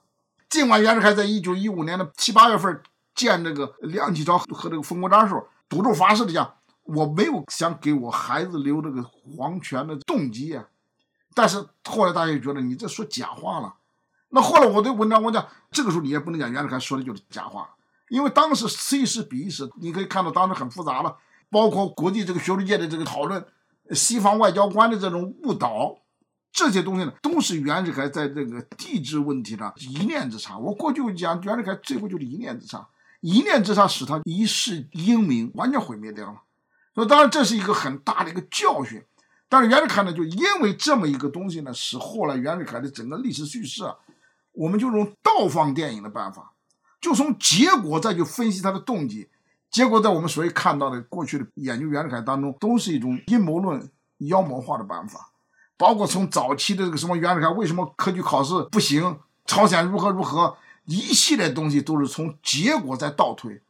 [0.49, 2.81] 尽管袁世凯在一九一五年的七八月份
[3.15, 6.55] 见这个梁启超和这个冯国璋的时候，赌咒发誓的讲。
[6.87, 10.67] 我没有想给我孩子留这个皇权的动机呀，
[11.33, 13.75] 但是后来大家就觉得你这说假话了。
[14.29, 17.69] 那后来我的文章我讲，这个时候你也不能讲袁世凯说的就是假话，
[18.09, 21.17] 因为当时 C 时彼一时，你可以看到当时很复杂了，
[21.49, 23.45] 包括国际这个学术界的这个讨论，
[23.91, 25.97] 西方外交官的这种误导，
[26.51, 30.57] 这些东西呢，都是袁世凯在这个地质问题上一念之差。
[30.57, 32.87] 我过去讲袁世凯最后就是一念之差，
[33.21, 36.41] 一念之差使他一世英名完全毁灭掉了。
[36.99, 39.03] 那当然，这是一个很大的一个教训。
[39.47, 43.95] 但是袁世凯呢，就因为这么一个东西呢，使后来袁世凯的整个历史叙事啊，
[44.51, 46.53] 我们就用倒放电影的办法，
[46.99, 49.29] 就从结果再去分析他的动机。
[49.69, 53.87] 结果在我们所谓看到的过去的研究袁世凯当中，都是一种阴谋论、
[54.17, 55.29] 妖魔化的办法。
[55.77, 63.61] 包括从早期的这个什么袁世凯为什么科举考试不行，朝鲜如何如何，一系列东西都是从结果在倒推。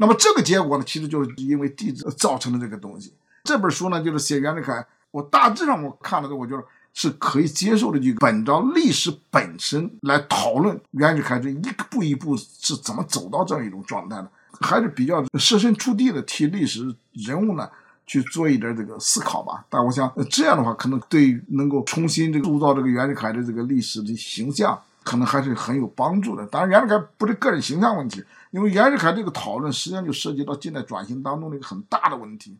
[0.00, 3.12] 那么这个结果呢，其实就是因为地质造成的这个东西。
[3.44, 4.84] 这本书呢，就是写袁世凯。
[5.10, 8.00] 我大致上我看了之后，我觉得是可以接受的。
[8.00, 14.30] 就本着历史本身来讨论袁世凯这一步一步是怎么走到这样一种状态的，
[14.60, 17.68] 还是比较设身处地的替历史人物呢
[18.06, 19.66] 去做一点这个思考吧。
[19.68, 26.46] 但我想这样的话，可能对能够重新这个塑造这个袁世凯的这个历史的形象，可能还是很有帮助的。
[26.46, 28.22] 当然，袁世凯不是个人形象问题。
[28.52, 32.58] 因为袁世凯这个讨论，实际上就涉及到近代转型当中的一个很大的问题，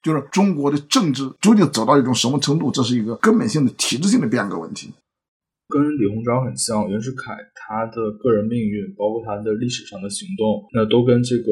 [0.00, 4.94] 就是中国的政治究竟走到一种什么程度，这是一个根本性的体制性的变革问题。
[5.68, 11.50] 跟李鸿章很像，袁世凯他的个人命运，包括他的历史上的行动，那都跟这个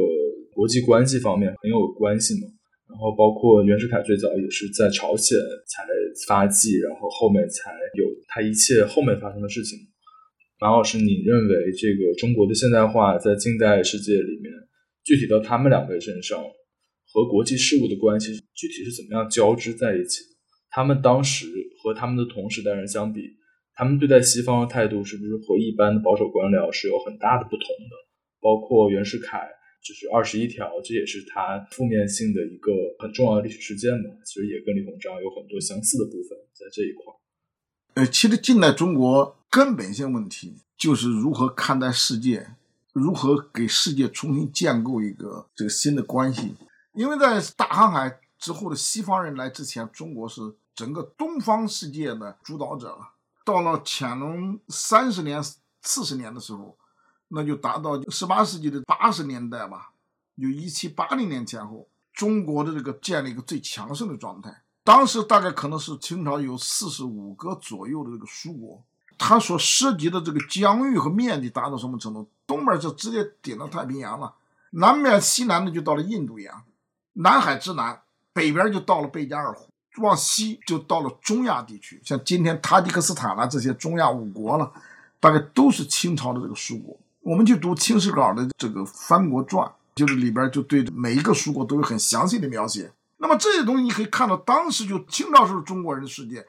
[0.54, 2.46] 国际关系方面很有关系嘛。
[2.86, 5.36] 然后包括袁世凯最早也是在朝鲜
[5.66, 5.82] 才
[6.28, 9.78] 发迹，然后后面才有他一切后面发生的事情。
[10.60, 14.52] 马老师，你认为这个中国的现代化在近代世界里面，
[15.02, 16.38] 具体到他们两位身上，
[17.08, 20.36] 和国际事务的关系具体是怎么样交织在一起的？
[20.68, 21.46] 他们当时
[21.82, 23.22] 和他们的同时代人相比，
[23.72, 27.96] 他们对待西方的态度是不是和一般的保守官僚是有很大的不同的？
[28.38, 29.40] 包括袁世凯
[29.82, 34.12] 就是二十一条，这也是他负面性的一个很重要的历史事件嘛？
[34.26, 37.14] 其实也跟李鸿章有很多相似的部分在这一块。
[37.94, 42.54] 呃，其实近代中国根本性问题就是如何看待世界，
[42.92, 46.54] 如何给世界重新建构一个这个新的关系。
[46.92, 53.14] 因为在大航海之后的西方人来之前，中国是整个东方世界的主导者了。
[53.44, 55.42] 到了乾隆三十年、
[55.82, 56.78] 四十年的时候，
[57.28, 59.90] 那就达到十八世纪的八十年代吧，
[60.40, 64.62] 就一七八零年前后，中国的这个建立一个最强盛的状态。
[64.84, 68.84] 当时大概可能是清朝有四十五个左右的这个属国，
[69.22, 72.26] 它所涉及的这个疆域和面积达到什么程度？
[72.46, 74.32] 东面就直接顶到太平洋了，
[74.70, 76.62] 南面西南的就到了印度洋，
[77.12, 78.00] 南海之南，
[78.32, 79.68] 北边就到了贝加尔湖，
[79.98, 84.72] 往西就到了中亚地区，像今天塔吉克斯坦啦这些中亚五国了，
[85.20, 86.98] 大概都是清朝的这个属国。
[87.20, 92.90] 我们去读《清史稿》的这个《藩国传》，就是里边就对每一个属国都有很详细的描写。
[93.18, 96.46] 那么这些东西你可以看到，当时就清朝时候中国人的世界，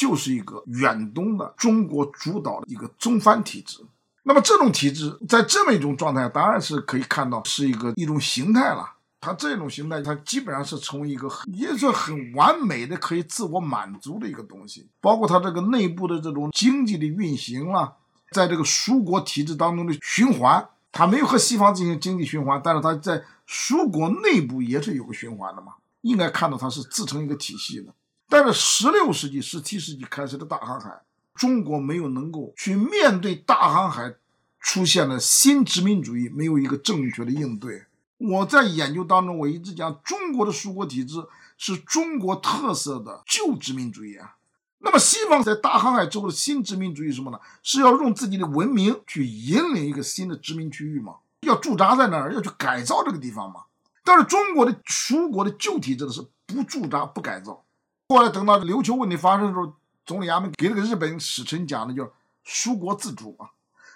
[0.00, 3.84] 就是一个远东的中国主导的一个中藩体制。
[4.22, 8.94] 那么这种体制在这么一种状态，当然是可以看到是一个一种形态了。
[9.20, 17.96] 它这种形态，它基本上是从一个也是很完美的可以自我满足的一个东西，包括它这个内部的这种经济的运行了，
[18.32, 25.74] 在这个蜀国体制当中的循环，它没有和西方进行经济循环，但是它在蜀国内部也是有个循环的嘛。
[26.02, 27.92] 应该看到它是自成一个体系的，
[28.30, 31.02] 但是十六世纪、十七世纪开始的大航海，
[31.34, 34.14] 中国没有能够去面对大航海
[34.60, 37.86] 出现了新殖民主义，没有一个正确的应对。
[38.18, 41.16] 我在研究当中，我一直讲中国的属国体制
[41.58, 44.36] 是中国特色的旧殖民主义啊，
[44.78, 47.40] 那么西方在大航海之后的新殖民主义什么呢？
[47.62, 51.16] 是要用自己的文明去引领一个新的殖民区域嘛？
[51.40, 53.62] 要驻扎在那儿，要去改造这个地方嘛？
[54.04, 57.64] 但是中国的蜀国的旧体制的是不驻扎、不改造。
[58.10, 59.72] 后来等到琉球问题发生的时候，
[60.04, 62.10] 总理衙门给那个日本使臣讲的叫
[62.42, 63.50] “蜀国自主”啊，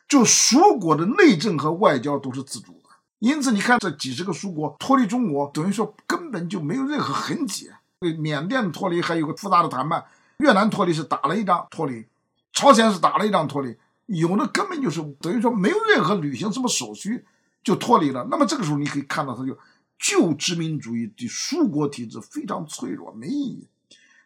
[0.07, 2.91] 就蜀国的内政和外交都是自主的。
[3.19, 7.69] 因此，你看这几十个蜀国脱离中国，等于说根本就没有任何痕迹。
[7.99, 10.05] 对缅甸脱离还有个复杂的谈判，
[10.37, 12.07] 越南脱离是打了一仗脱离，
[12.53, 17.25] 朝鲜是打了一仗脱离，有的根本就是等于说没有任何履行什么手续
[17.65, 18.29] 就脱离了。
[18.31, 19.59] 那么这个时候你可以看到，它就
[19.99, 23.67] 旧殖民主义的蜀国体制非常脆弱，没意义。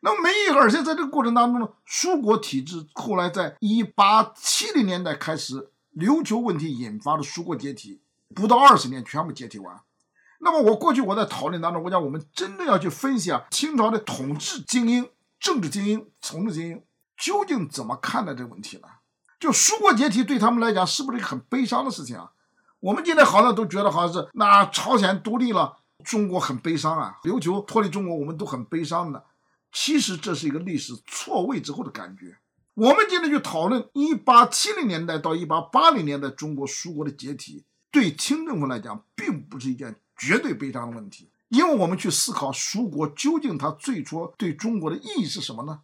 [0.00, 8.00] 那么没意义，而且在这个过程当中呢，蜀国体制后来在一八七零年代开始，琉球问题引发的蜀国解体，
[8.34, 9.80] 不到二十年全部解体完。
[10.40, 16.82] 那么我过去我在讨论当中，我讲我们真的要去分析啊，清朝的统治精英、政治精英、从政精英
[17.16, 18.84] 究竟怎么看待这个问题呢？
[19.40, 22.30] 就苏国解体对他们来讲是不是一个很悲伤的事情啊？
[22.78, 29.24] 我们今天好像都觉得好像是那朝鲜独立了，中国很悲伤啊，琉球脱离中国，我们都很悲伤的。
[29.72, 32.36] 其实这是一个历史错位之后的感觉。
[32.74, 39.96] 我们今天去讨论一八七零年代到一八八零年代中国蜀国的解体，对清政府来讲并不是一件。
[40.20, 45.78] 绝对悲伤的问题，因为我们去思考蜀国究竟它最初对中国的意义是什么呢？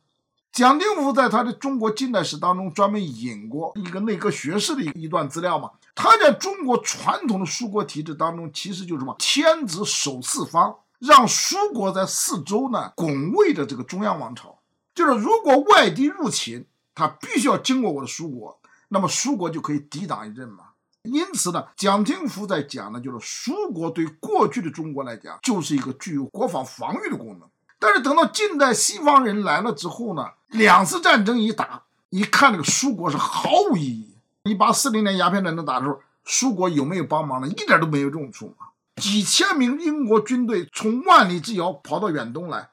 [0.50, 14.58] 蒋经国在他的中国近代史当中专门引过一个内阁学士的一一段资料嘛，他在中国传统的蜀国体制当中，其实就是什么天子守四方，让蜀国在四周呢拱卫着这个中央王朝，
[14.94, 20.64] 就是如果外敌入侵，他必须要经过我的蜀国，那么蜀国就可以抵挡一阵嘛。
[21.02, 27.48] 因此呢，蒋廷福在讲呢，就是蜀国对过去的中国来讲，就是一个具有国防防御的功能。
[27.78, 34.16] 但是等到近代西方人来了之后呢，两次战争一打，一看这个蜀国是毫无意义。
[34.44, 37.48] 一八四零年鸦片战争打的时候，蜀国有没有帮忙呢？
[37.48, 38.68] 一点都没有用处嘛。
[38.96, 42.70] 几千名英国军队从万里之遥跑到远东来，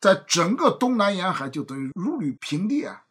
[0.00, 3.02] 在整个东南沿海就等于如履平地啊，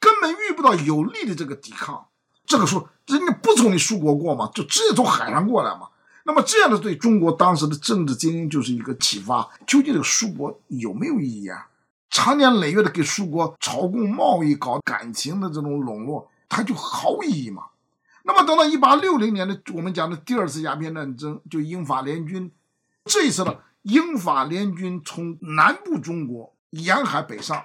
[0.00, 2.06] 根本遇不到有力的这个抵抗。
[2.44, 5.88] 这个时候，人家不从你蜀国过嘛，就直接从海上过来嘛。
[6.24, 11.68] 那么这样的对中国当时的政治精英就是一个启发：究竟这个蜀国有没有意义啊？
[12.10, 17.64] 长年累月的给蜀国朝贡贸易、搞感情的这种笼络，它就毫无意义嘛。
[18.24, 22.52] 那么等到一八六零年的我们讲的第二次鸦片战争，就英法联军，
[23.04, 27.64] 这一次呢，英法联军从南部中国沿海北上，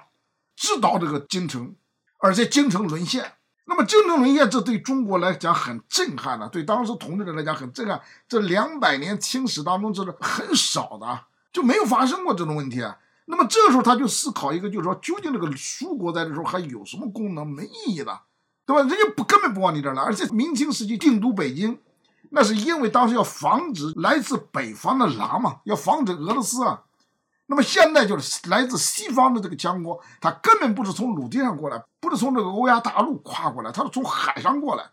[0.56, 1.74] 直捣这个京城，
[2.18, 3.32] 而且京城沦陷。
[3.66, 8.00] 那么京城沦陷，这对中国来讲很震撼的，对当时统治者来讲很震撼。
[8.26, 12.98] 这两百年清史当中，这是很少的，就没有发生过这种问题啊。
[13.26, 17.46] 那么这时候他就思考一个，就是说，究竟这个蜀国在这时候还有什么功能？
[17.46, 18.18] 没意义的，
[18.68, 18.82] 对吧？
[18.82, 21.80] 人家不根本不往你这儿来，而且明清时期定都北京，
[22.28, 26.82] 那是因为当时要防止来自北方的狼嘛，要防止俄罗斯啊。
[27.46, 34.84] 那么现在就是来自西方的这个强国，他根本不是从陆地上过来，不是从这个欧亚大陆跨过来，他是从海上过来。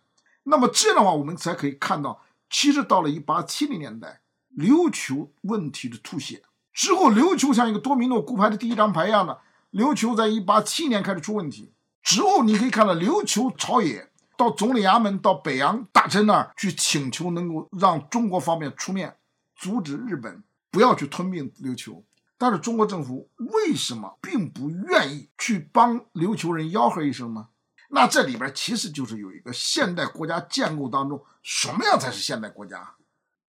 [0.43, 4.21] 那么这样的话，我们才可以看到，其实到了一八七零年代，
[4.57, 6.39] 琉球问题的凸显
[6.71, 9.41] 之后，琉球像一个多米诺骨牌的第一张牌一样的，
[9.73, 11.73] 琉球在一八七年开始出问题
[12.05, 19.17] 之后，你可以看到琉球朝野到总理衙门、到北洋大臣那儿去请求，能够让中国方面出面
[19.55, 22.05] 阻止日本不要去吞并琉球。
[22.37, 27.47] 但是中国政府为什么并不愿意去帮琉球人吆喝一声呢？
[27.89, 32.93] 那这里边其实就是有一个现代国家建构当中，什么样才是现代国家？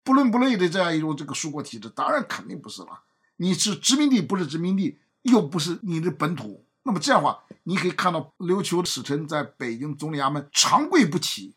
[0.03, 3.01] 不伦不类的这样一种这个属国体制，当然肯定不是了。
[3.35, 11.53] 你是殖民地，不是殖民地，又不是你的本土，那么这样的话，你可以看到琉球使臣在北京总理衙门长跪不起，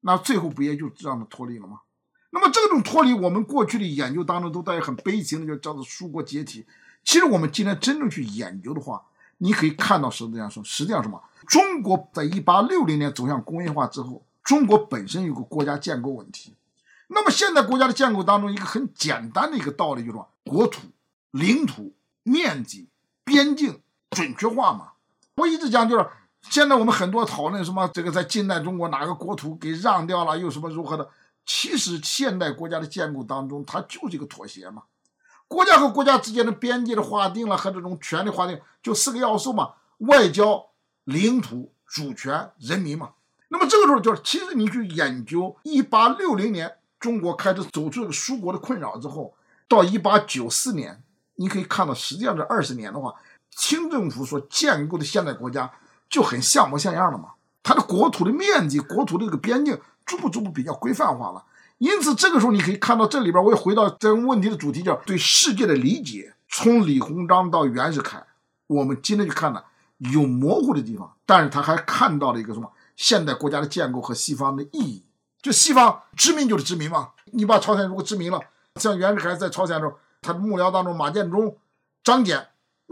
[0.00, 1.80] 那最后不也就这样的脱离了吗？
[2.32, 6.66] 那么这种脱离，我们过去的研究当中都带有很悲情的，就叫做蜀国解体。
[7.02, 9.02] 其实我们今天真正去研究的话，
[9.38, 11.22] 你可以看到实际上说，实际上什么？
[11.46, 16.54] 中国在一八六零年走向工业化之后，中国本身有个国家建构问题。
[17.08, 20.82] 那么现在国家的建构当中，一个很简单的一个道理就是说，国土、
[21.30, 22.90] 领土、面积、
[23.24, 24.90] 边境准确化嘛。
[25.36, 26.06] 我一直讲就是，
[26.42, 31.08] 现在我们很多讨论什么这个在近代中国哪个国土给让掉了，又什么如何的。
[31.44, 34.84] 其实，现代国家的建构当中，它就是一个妥协嘛。
[35.46, 40.66] 国家和国家之间的边界的划定了，和这种权力划定，就四个要素嘛：外交、
[41.04, 43.10] 领土、主权、人民嘛。
[43.48, 49.34] 那么这个时候，就是其实你去研究，一八六零年中国开始走出这个蜀国的困扰之后，
[49.68, 51.02] 到一八九四年，
[51.34, 53.14] 你可以看到，实际上这二十年的话，
[53.54, 55.70] 清政府所建构的现代国家
[56.08, 57.30] 就很像模像样了嘛。
[57.62, 61.44] 它的国土的面积、国土的这个边境逐步逐步比较规范化了。
[61.78, 66.34] 因此，这个时候你可以看到这里边，我也回到这个问题的主题，叫对世界的理解。
[66.48, 68.24] 从李鸿章到袁世凯，
[68.68, 69.64] 我们今天就看了
[69.98, 75.04] 有模糊的地方，但是他还看到了一个什么现代国家的建构和西方的意义。
[75.42, 78.40] 就西方殖民就是殖民嘛，你把朝鲜如果殖民了，
[78.76, 81.56] 像袁世凯在朝鲜的时候，他的幕僚当中马建忠、
[82.04, 82.44] 张謇，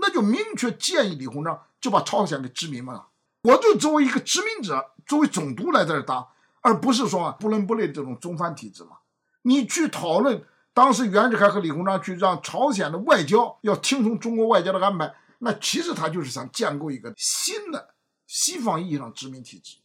[0.03, 3.07] 那就明确建议李鸿章就把朝鲜给殖民嘛。
[3.45, 6.29] 我就作为一个殖民者，作为总督来在这当，
[6.61, 8.99] 而不是说啊不伦不类的这种中藩体制嘛。
[9.41, 10.45] 你去讨论。
[10.75, 17.91] 当时袁世凯和李鸿章去让朝鲜的外交要听从中国外交的安排，那其实他就是想建构一个新的
[18.27, 19.77] 西方意义上殖民体制。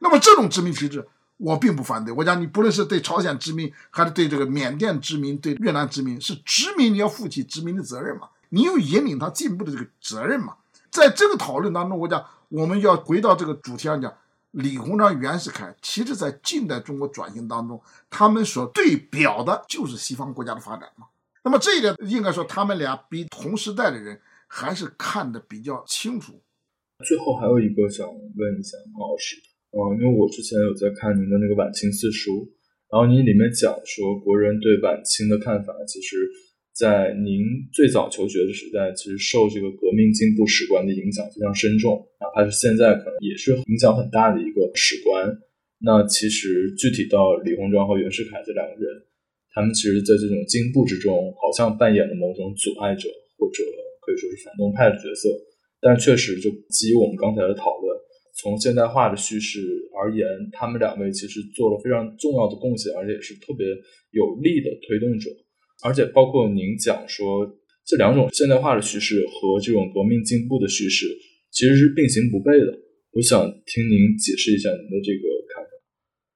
[0.00, 1.06] 那么这种殖民体制，
[1.36, 2.14] 我并不反对。
[2.14, 8.30] 我讲你不论是对朝鲜殖民，还是对这个缅甸殖民、对越南殖民，是殖民你要负起殖民的责任嘛？
[8.50, 10.58] 你有引领他进步的这个责任嘛？
[10.90, 14.12] 在这个讨论当中，我讲我们要回到这个主题上讲。
[14.52, 17.80] 李鸿章、袁世凯，其实，在近代中国转型当中，
[18.10, 21.06] 他们所对表的就是西方国家的发展嘛。
[21.44, 26.42] 那么这一点，应该说，他们俩比同时代的人还是看得比较清楚。
[27.06, 29.36] 最后还有一个想问一下马老师，
[29.70, 32.50] 嗯，因为我之前有在看您的那个晚清四书，
[32.90, 36.28] 然后您里面讲说，国人对晚清的看法，其实。
[36.72, 37.42] 在您
[37.72, 45.28] 最早求学的时代，其实受这个革命进步史观的影响非常深重，哪怕是现在可能也是影响很大的一个史观。
[45.82, 48.84] 那其实具体到李鸿章和袁世凯这两个人，
[49.52, 53.64] 他们其实在这种进步之中，好像扮演了某种阻碍者，或者
[54.00, 55.28] 可以说是反动派的角色。
[55.80, 57.96] 但确实，就基于我们刚才的讨论，
[58.36, 59.60] 从现代化的叙事
[59.96, 63.66] 而言，他们两位其实做了非常重要的贡献，而且也是特别
[64.12, 65.28] 有力的推动者。
[65.82, 67.46] 而且包括您讲说，
[67.86, 71.06] 这两种现代化的叙事和这种革命进步的叙事
[71.50, 72.78] 其实是并行不悖的。
[73.12, 75.70] 我想听您解释一下您的这个看法。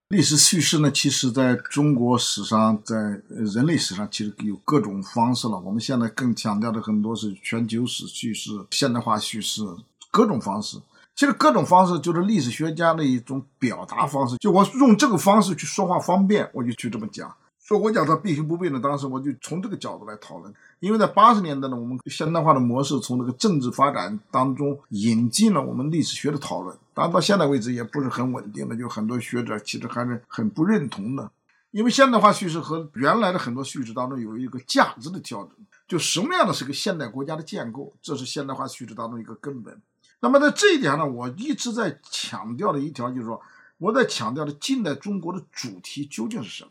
[0.09, 2.97] 历史叙事呢，其实在中国史上，在
[3.29, 5.61] 人类史上，其实有各种方式了。
[5.61, 9.63] 我们现在更强调的很多是全球史叙事、现代化叙事，
[10.11, 10.77] 各种方式。
[11.17, 14.37] 其实各种方式就是历史学家的一种表达方式。
[14.39, 17.33] 就我用这个方式去说话方便，我就去这么讲。
[17.67, 20.53] 所以我讲它并行不变呢，当时我就从这个角度来讨论。
[20.81, 31.31] 因为在八十年代呢，我们现代化的模式从这个政治发展当中引进了我们历史学的讨论，当然到现在为止也不是很稳定的，就很多学者其实还是很不认同的。
[31.71, 35.53] 因为现代化叙事和原来的很多叙事当中有一个价值的调整，
[35.89, 39.81] 就什么样的是个现代国家的建构，这是现代化叙事当中一个根本。
[40.21, 43.41] 那么在这一点呢，我一直在强调的一条就是说，
[43.79, 46.71] 我在强调的近代中国的主题究竟是什么？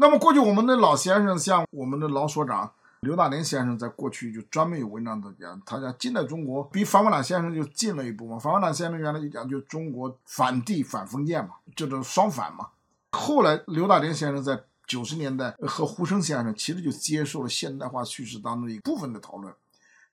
[0.00, 8.38] 那么过去我们的老先生，像我们的老所长刘大林先生，在过去就专门有文章在讲，他讲近代中国比反法朗先生就近了一步嘛。
[8.38, 12.68] 反法朗先生原来就讲，就中国反帝反封建嘛，这种双反嘛。
[13.10, 19.52] 后来刘大林先生在九十年代和胡适先生其实就接受了现代化叙事当中一部分的讨论，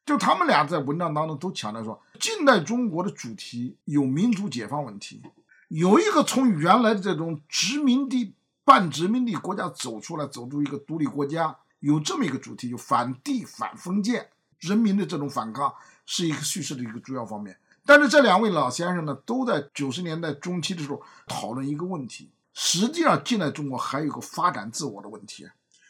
[0.04, 5.22] 就他们俩在文章当中都强调说，近代中国的主题有民族解放问题，
[5.68, 8.34] 有一个从原来的这种殖民地。
[8.66, 14.28] 半殖民地国家走出来，走出一个独立国家，有这么一个主题，就反帝反封建，
[14.60, 15.72] 人民的这种反抗
[16.08, 17.56] 是一个叙事的一个主要方面。
[17.86, 25.48] 但是这两位老先生呢，都在九十年代中期的时候讨论一个问题：实际上，近代中国还有个发展自我的问题，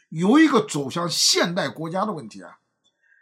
[0.09, 2.57] 有一个走向现代国家的问题啊。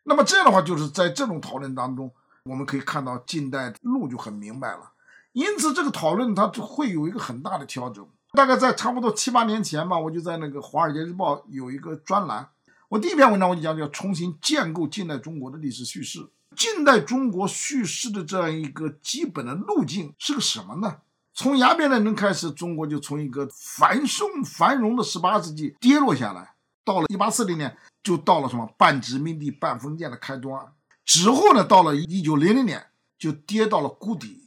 [0.05, 2.11] 那么这样的话，就是在这种讨论当中，
[2.45, 4.93] 我们可以看到近代路就很明白了。
[5.33, 8.09] 因此，这个讨论它就会有一个很大的调整。
[8.35, 12.49] 大概在差不多七八年前吧，我就在那个《华尔街日报》有一个专栏。
[12.89, 16.27] 我第一篇文章我就讲叫重新建构近代中国的历史叙事。
[16.55, 20.97] 近代中国叙事的这样一个基本的路径是个什么呢？
[21.35, 30.59] 从鸦片战争开始，中国就从一个繁盛繁荣的十八世纪跌落下来，到了一八四零年就到了什么半殖民地半封建的开端。
[31.05, 32.87] 之后呢，到了一九零零年
[33.19, 34.42] 就跌到了谷底。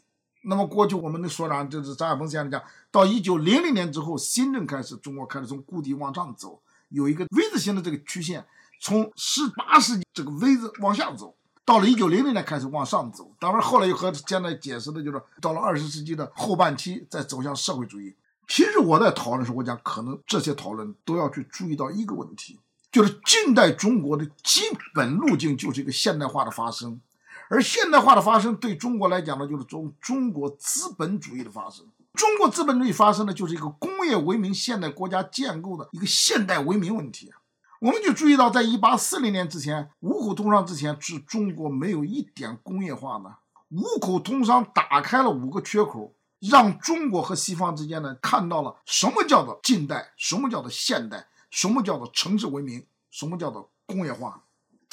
[0.49, 8.47] 那么过去我们的所长就是张亚峰先生讲，到一九零零年之后，新政开始，中国开始从谷底往上走，有一个 V 字形的这个曲线，
[8.81, 11.35] 从十八世纪这个 V 字往下走，
[11.65, 13.33] 到了一九零零年开始往上走。
[13.41, 18.15] 当然后来又和现在解释的就是到了二十世纪的后半期再走向社会主义。
[18.47, 22.61] 其实我在讨论的时候，我讲可能这些讨论都要去注意到一个问题，
[22.93, 24.61] 就是近代中国的基
[24.95, 27.01] 本路径就是一个现代化的发生。
[27.49, 31.87] 而现代化的发生对中国来讲呢，就是中中国资本主义的发生。
[32.15, 37.33] 中国资本主义发生呢，就是一个工业文明现代国家建构的一个现代文明问题。
[37.79, 43.37] 我们就注意到，在一八四零年之前，五口通商之前，是中国没有一点工业化的。
[43.69, 54.43] 五口通商打开了五个缺口，让中国和西方之间呢看到了什么叫做近代，什么叫做现代，什么叫做城市文明，什么叫做工业化。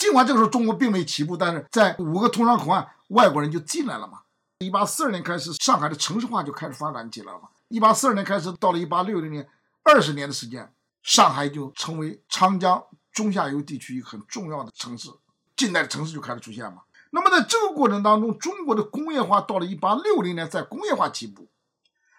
[0.04, 4.20] 尽管这个时候中国并没起步，但是在五个通商口岸，外国人就进来了嘛。
[4.60, 7.47] 一八四二年开始，上海的城市化就开始发展起来了嘛。
[7.70, 9.47] 一八四二年开始，到了一八六零年，
[9.82, 10.74] 二十年的时间。
[11.04, 12.84] 上海就成为长江
[13.14, 15.10] 中下游地区一个很重要的城市，
[15.56, 16.82] 近代的城市就开始出现嘛。
[17.12, 21.47] 那么在这个过程当中，中国的工业化到了一八六零年在工业化起步，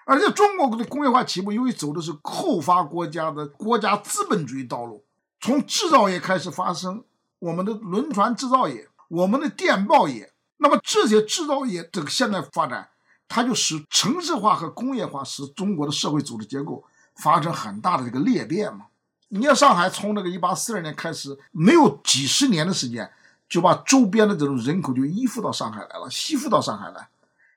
[0.07, 5.05] 而且中国的工业化起步由于走的是后发国家的国家资本主义道路，
[5.39, 7.05] 从制造业开始发生，
[7.45, 12.89] 我们的轮船制造业，我们的电报业，那么这些制造业这个现代发展，
[13.29, 16.83] 它就使城市化和工业化使中国的社会组织结构。
[17.17, 18.87] 发生很大的这个裂变嘛？
[19.29, 23.09] 你看上海从那个一八四二年开始，没有几十年的时间，
[23.49, 27.09] 就把周边的这种人口就依附到上海来了，吸附到上海来。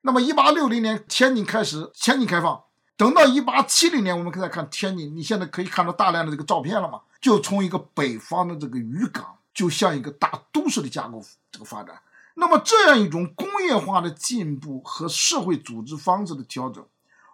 [0.02, 2.62] 那么一八六零年天津开始天津开放，
[2.96, 7.00] 等到一八七零年，我们可以看天津，你现在可以看到大量的这个照片了嘛？
[7.20, 11.20] 就从一个北方的这个渔港，就像一个大都市的架构
[11.52, 12.00] 这个发展。
[12.36, 16.86] 那么这样一种工业化的进步和社会组织方式的调整，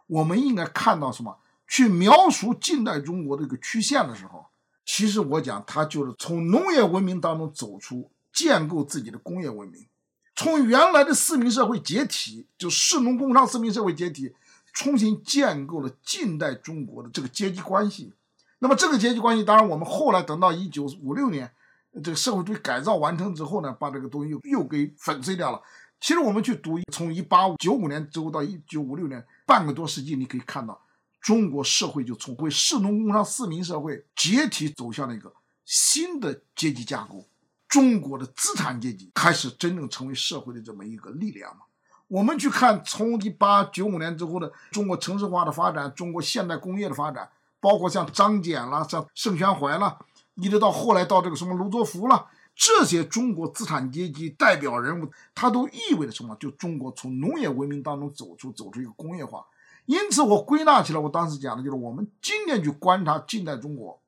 [0.07, 1.37] 我们应该看到什么？
[1.67, 4.45] 去描述近代中国这个曲线的时候，
[4.85, 9.85] 其实我讲，它就是从农业文明当中走出，建构自己的工业文明，
[10.33, 14.33] 从原来的市民社会解体，就士农工商市民社会解体，
[14.71, 18.13] 重新建构了近代中国的这个阶级关系。
[18.59, 21.51] 那么这个阶级关系，当然我们后来等到一九五六年，
[22.01, 25.61] 这个社会主义改造完成之后呢，把这个东西又又给粉碎掉了。
[25.99, 30.79] 其实我们去读从一八九五年之后到一九五六年半个多世纪，你可以看到。
[31.21, 35.33] 中国社会就从为士农工商市民社会解体走向了一个
[35.63, 37.25] 新的阶级架构，
[37.69, 41.61] 中国的资产阶级开始真正成为社会的这么一个力量嘛？
[42.09, 47.29] 我们去看从一八九五年之后的中国城市化的发展，中国现代工业的发展，
[47.61, 49.97] 包括像张謇啦、像盛宣怀啦，
[50.35, 56.35] 一直到后来到这个什么卢作孚了，这些中国资产阶级代表人物，他都意味着什么？
[56.39, 59.45] 就中国从农业文明当中走出，走出一个工业化。
[59.85, 63.99] 因此，我归纳起来，我当时讲的就是，我们今天去观察近代中国，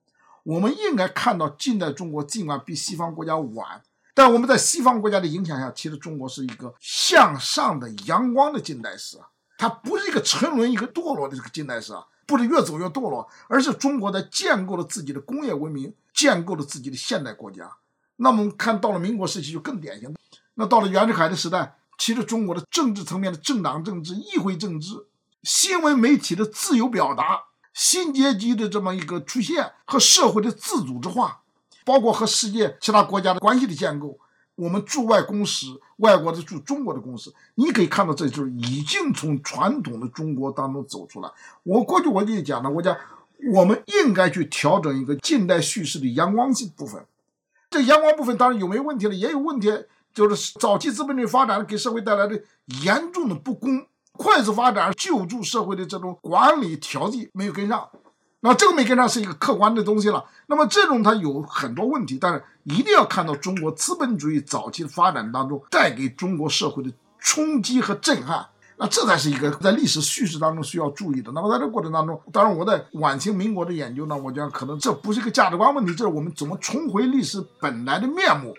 [0.43, 3.81] 我们应该看到近代中国尽管比西方国家晚，
[4.13, 17.69] 但我们在西方国家的影响下，其实中国是一个向上的阳光的近代史啊，它不是一个沉沦、一个堕落的这个近代史啊，不是越走越堕落，而是中国在建构了自己的工业文明，建构了自己的现代国家。
[18.15, 20.15] 那么看到了民国时期就更典型，
[20.53, 25.05] 那到了袁世凯的时代，其实中国的政治层面的政党政治、议会政治。
[25.43, 31.41] 新闻媒体的自由表达，新阶级的这么一个出现和社会的自组织化，
[31.83, 34.17] 包括和世界其他国家的关系的建构，
[34.55, 41.29] 我们驻外公使、外国的驻中国的公使，你可以看到，这就是已经从传统的中国当中走出来。
[41.61, 42.97] 我过去我就讲了，我讲
[43.53, 47.05] 我们应该去调整一个近代叙事的阳光性部分。
[47.69, 49.71] 这阳光部分当然有没有问题了，也有问题，
[50.13, 52.41] 就是早期资本主义发展给社会带来的
[52.83, 53.85] 严重的不公。
[54.17, 57.89] 快速发展救助社会的这种管理条件没有跟上，
[58.39, 60.23] 那这个没跟上是一个客观的东西了。
[60.47, 68.47] 那么这种它有很多问题，但是一定要看到中国资本主义早期发展当中带给中国社会的冲击和震撼，
[68.77, 71.31] 那这才是一个在历史叙事当中需要注意的。
[71.31, 78.53] 那么在这过程当中，当然我在晚清民国的研究呢，我觉得可能这不是一个价值观问题，这是我们怎么重回历史本来的面目，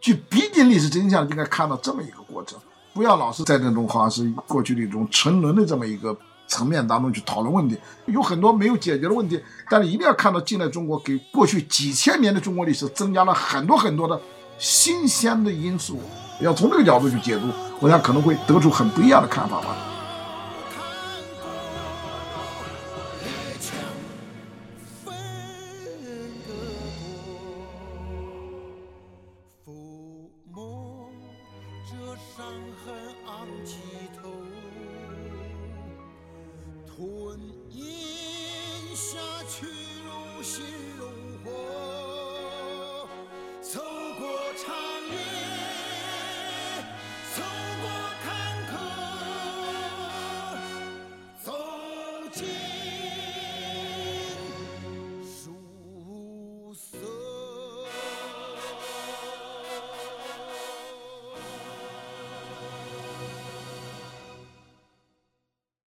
[0.00, 2.58] 去逼近历史真相，应该看到这么一个过程。
[2.92, 7.76] 不要老是在那种好像是过去的一种沉沦的这么一个层面当中去讨论问题，
[8.06, 9.40] 有很多没有解决的问题，
[9.70, 14.20] 但是一定要看到近代中国给过去几千年的中国历史增加了很多很多的
[14.58, 16.00] 新鲜的因素，
[16.40, 17.48] 要从这个角度去解读，
[17.80, 19.76] 我想可能会得出很不一样的看法吧。